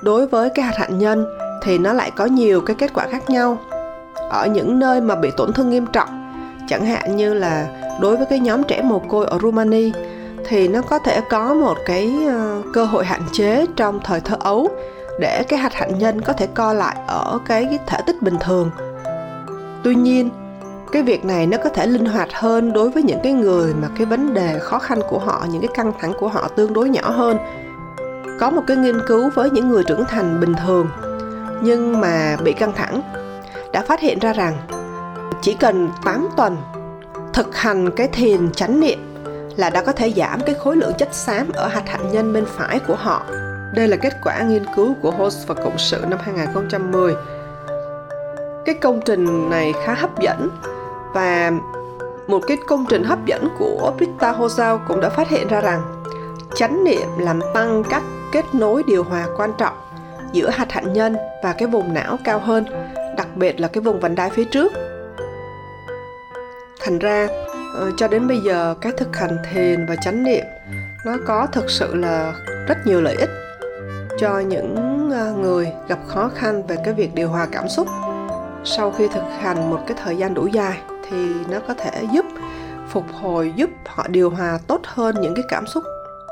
Đối 0.02 0.26
với 0.26 0.50
cái 0.50 0.64
hạt 0.64 0.76
hạnh 0.76 0.98
nhân 0.98 1.26
thì 1.62 1.78
nó 1.78 1.92
lại 1.92 2.10
có 2.10 2.24
nhiều 2.24 2.60
cái 2.60 2.76
kết 2.78 2.90
quả 2.94 3.06
khác 3.06 3.30
nhau. 3.30 3.58
Ở 4.30 4.46
những 4.46 4.78
nơi 4.78 5.00
mà 5.00 5.14
bị 5.14 5.30
tổn 5.36 5.52
thương 5.52 5.70
nghiêm 5.70 5.86
trọng, 5.86 6.08
chẳng 6.68 6.86
hạn 6.86 7.16
như 7.16 7.34
là 7.34 7.66
đối 8.00 8.16
với 8.16 8.26
cái 8.26 8.40
nhóm 8.40 8.62
trẻ 8.62 8.82
mồ 8.82 8.98
côi 8.98 9.26
ở 9.26 9.38
Rumani, 9.42 9.92
thì 10.48 10.68
nó 10.68 10.82
có 10.82 10.98
thể 10.98 11.20
có 11.30 11.54
một 11.54 11.76
cái 11.86 12.26
ờ, 12.28 12.62
cơ 12.72 12.84
hội 12.84 13.04
hạn 13.04 13.22
chế 13.32 13.66
trong 13.76 14.00
thời 14.04 14.20
thơ 14.20 14.36
ấu 14.40 14.68
để 15.20 15.42
cái 15.48 15.58
hạt 15.58 15.74
hạnh 15.74 15.98
nhân 15.98 16.20
có 16.20 16.32
thể 16.32 16.46
co 16.46 16.72
lại 16.72 16.96
ở 17.06 17.38
cái 17.46 17.78
thể 17.86 18.00
tích 18.06 18.22
bình 18.22 18.36
thường. 18.40 18.70
Tuy 19.84 19.94
nhiên, 19.94 20.30
cái 20.92 21.02
việc 21.02 21.24
này 21.24 21.46
nó 21.46 21.58
có 21.64 21.70
thể 21.70 21.86
linh 21.86 22.06
hoạt 22.06 22.28
hơn 22.32 22.72
đối 22.72 22.90
với 22.90 23.02
những 23.02 23.20
cái 23.22 23.32
người 23.32 23.74
mà 23.82 23.88
cái 23.96 24.06
vấn 24.06 24.34
đề 24.34 24.58
khó 24.58 24.78
khăn 24.78 25.00
của 25.08 25.18
họ, 25.18 25.46
những 25.50 25.60
cái 25.60 25.70
căng 25.74 25.92
thẳng 26.00 26.12
của 26.18 26.28
họ 26.28 26.48
tương 26.48 26.72
đối 26.72 26.88
nhỏ 26.88 27.10
hơn. 27.10 27.38
Có 28.40 28.50
một 28.50 28.62
cái 28.66 28.76
nghiên 28.76 29.00
cứu 29.06 29.30
với 29.34 29.50
những 29.50 29.68
người 29.68 29.84
trưởng 29.84 30.04
thành 30.04 30.40
bình 30.40 30.54
thường 30.66 30.86
nhưng 31.62 32.00
mà 32.00 32.36
bị 32.44 32.52
căng 32.52 32.72
thẳng, 32.72 33.02
đã 33.72 33.82
phát 33.82 34.00
hiện 34.00 34.18
ra 34.18 34.32
rằng 34.32 34.56
chỉ 35.42 35.54
cần 35.54 35.90
8 36.04 36.28
tuần 36.36 36.56
thực 37.32 37.56
hành 37.56 37.90
cái 37.90 38.08
thiền 38.08 38.52
chánh 38.52 38.80
niệm 38.80 38.98
là 39.56 39.70
đã 39.70 39.82
có 39.82 39.92
thể 39.92 40.12
giảm 40.16 40.40
cái 40.40 40.54
khối 40.54 40.76
lượng 40.76 40.92
chất 40.98 41.08
xám 41.12 41.50
ở 41.54 41.66
hạt 41.68 41.82
hạnh 41.86 42.12
nhân 42.12 42.32
bên 42.32 42.44
phải 42.46 42.78
của 42.78 42.94
họ. 42.94 43.22
Đây 43.74 43.88
là 43.88 43.96
kết 43.96 44.12
quả 44.24 44.42
nghiên 44.42 44.64
cứu 44.76 44.94
của 45.02 45.10
Host 45.10 45.48
và 45.48 45.54
Cộng 45.54 45.78
sự 45.78 46.04
năm 46.08 46.18
2010. 46.22 47.14
Cái 48.64 48.74
công 48.74 49.00
trình 49.04 49.50
này 49.50 49.74
khá 49.84 49.94
hấp 49.94 50.20
dẫn 50.20 50.48
và 51.14 51.52
một 52.26 52.40
cái 52.46 52.56
công 52.66 52.86
trình 52.88 53.04
hấp 53.04 53.26
dẫn 53.26 53.48
của 53.58 53.92
Britta 53.96 54.30
Hosao 54.30 54.80
cũng 54.88 55.00
đã 55.00 55.08
phát 55.08 55.28
hiện 55.28 55.48
ra 55.48 55.60
rằng 55.60 55.82
chánh 56.54 56.84
niệm 56.84 57.08
làm 57.18 57.40
tăng 57.54 57.84
các 57.90 58.02
kết 58.32 58.44
nối 58.54 58.82
điều 58.86 59.04
hòa 59.04 59.26
quan 59.36 59.52
trọng 59.58 59.74
giữa 60.36 60.50
hạt 60.50 60.72
hạnh 60.72 60.92
nhân 60.92 61.16
và 61.42 61.52
cái 61.52 61.68
vùng 61.68 61.94
não 61.94 62.18
cao 62.24 62.38
hơn, 62.38 62.64
đặc 63.16 63.36
biệt 63.36 63.60
là 63.60 63.68
cái 63.68 63.80
vùng 63.80 64.00
vành 64.00 64.14
đai 64.14 64.30
phía 64.30 64.44
trước. 64.44 64.72
Thành 66.80 66.98
ra 66.98 67.28
ờ, 67.74 67.90
cho 67.96 68.08
đến 68.08 68.28
bây 68.28 68.38
giờ 68.38 68.74
cái 68.80 68.92
thực 68.96 69.16
hành 69.16 69.36
thiền 69.52 69.86
và 69.86 69.96
chánh 69.96 70.24
niệm 70.24 70.44
nó 71.06 71.16
có 71.26 71.46
thực 71.52 71.70
sự 71.70 71.94
là 71.94 72.32
rất 72.68 72.86
nhiều 72.86 73.00
lợi 73.00 73.14
ích 73.14 73.30
cho 74.18 74.38
những 74.38 75.10
ờ, 75.14 75.32
người 75.32 75.72
gặp 75.88 75.98
khó 76.06 76.30
khăn 76.34 76.66
về 76.66 76.76
cái 76.84 76.94
việc 76.94 77.14
điều 77.14 77.28
hòa 77.28 77.46
cảm 77.52 77.68
xúc. 77.68 77.88
Sau 78.64 78.90
khi 78.90 79.08
thực 79.08 79.24
hành 79.40 79.70
một 79.70 79.80
cái 79.86 79.96
thời 80.04 80.16
gian 80.16 80.34
đủ 80.34 80.46
dài 80.46 80.78
thì 81.10 81.26
nó 81.50 81.58
có 81.68 81.74
thể 81.74 82.02
giúp 82.12 82.26
phục 82.88 83.04
hồi 83.12 83.52
giúp 83.56 83.70
họ 83.86 84.06
điều 84.08 84.30
hòa 84.30 84.58
tốt 84.66 84.80
hơn 84.84 85.16
những 85.20 85.34
cái 85.34 85.44
cảm 85.48 85.66
xúc 85.66 85.84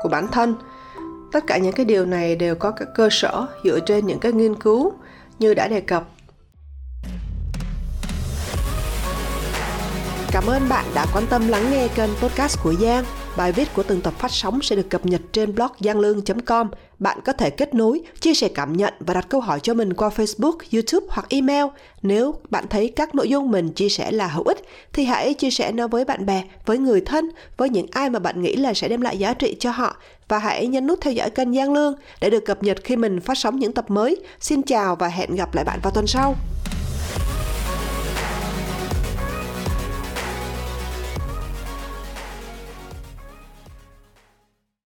của 0.03 0.09
bản 0.09 0.27
thân 0.27 0.55
tất 1.35 1.47
cả 1.47 1.57
những 1.57 1.73
cái 1.73 1.85
điều 1.85 2.05
này 2.05 2.35
đều 2.35 2.55
có 2.55 2.71
các 2.71 2.87
cơ 2.95 3.09
sở 3.11 3.47
dựa 3.63 3.79
trên 3.79 4.07
những 4.07 4.19
cái 4.19 4.33
nghiên 4.33 4.55
cứu 4.55 4.93
như 5.39 5.53
đã 5.53 5.67
đề 5.67 5.81
cập 5.81 6.03
Cảm 10.31 10.43
ơn 10.47 10.69
bạn 10.69 10.85
đã 10.95 11.05
quan 11.13 11.25
tâm 11.29 11.47
lắng 11.47 11.71
nghe 11.71 11.87
kênh 11.95 12.09
podcast 12.21 12.63
của 12.63 12.73
Giang. 12.73 13.03
Bài 13.37 13.51
viết 13.51 13.67
của 13.73 13.83
từng 13.83 14.01
tập 14.01 14.13
phát 14.19 14.31
sóng 14.31 14.61
sẽ 14.61 14.75
được 14.75 14.89
cập 14.89 15.05
nhật 15.05 15.21
trên 15.31 15.55
blog 15.55 15.71
gianglương.com. 15.79 16.67
Bạn 16.99 17.19
có 17.25 17.33
thể 17.33 17.49
kết 17.49 17.73
nối, 17.73 18.01
chia 18.19 18.33
sẻ 18.33 18.49
cảm 18.55 18.77
nhận 18.77 18.93
và 18.99 19.13
đặt 19.13 19.29
câu 19.29 19.41
hỏi 19.41 19.59
cho 19.63 19.73
mình 19.73 19.93
qua 19.93 20.09
Facebook, 20.15 20.57
YouTube 20.73 21.07
hoặc 21.09 21.25
email. 21.29 21.65
Nếu 22.01 22.35
bạn 22.49 22.65
thấy 22.69 22.93
các 22.95 23.15
nội 23.15 23.29
dung 23.29 23.51
mình 23.51 23.69
chia 23.69 23.89
sẻ 23.89 24.11
là 24.11 24.27
hữu 24.27 24.43
ích 24.43 24.57
thì 24.93 25.05
hãy 25.05 25.33
chia 25.33 25.49
sẻ 25.49 25.71
nó 25.71 25.87
với 25.87 26.05
bạn 26.05 26.25
bè, 26.25 26.43
với 26.65 26.77
người 26.77 27.01
thân, 27.01 27.29
với 27.57 27.69
những 27.69 27.87
ai 27.91 28.09
mà 28.09 28.19
bạn 28.19 28.41
nghĩ 28.41 28.55
là 28.55 28.73
sẽ 28.73 28.87
đem 28.87 29.01
lại 29.01 29.17
giá 29.17 29.33
trị 29.33 29.55
cho 29.59 29.71
họ 29.71 29.95
và 30.27 30.39
hãy 30.39 30.67
nhấn 30.67 30.87
nút 30.87 30.99
theo 31.01 31.13
dõi 31.13 31.29
kênh 31.29 31.53
Giang 31.53 31.73
Lương 31.73 31.95
để 32.21 32.29
được 32.29 32.45
cập 32.45 32.63
nhật 32.63 32.77
khi 32.83 32.95
mình 32.95 33.21
phát 33.21 33.37
sóng 33.37 33.59
những 33.59 33.73
tập 33.73 33.85
mới. 33.91 34.15
Xin 34.39 34.61
chào 34.61 34.95
và 34.95 35.07
hẹn 35.07 35.35
gặp 35.35 35.55
lại 35.55 35.65
bạn 35.65 35.79
vào 35.83 35.91
tuần 35.91 36.07
sau. 36.07 36.35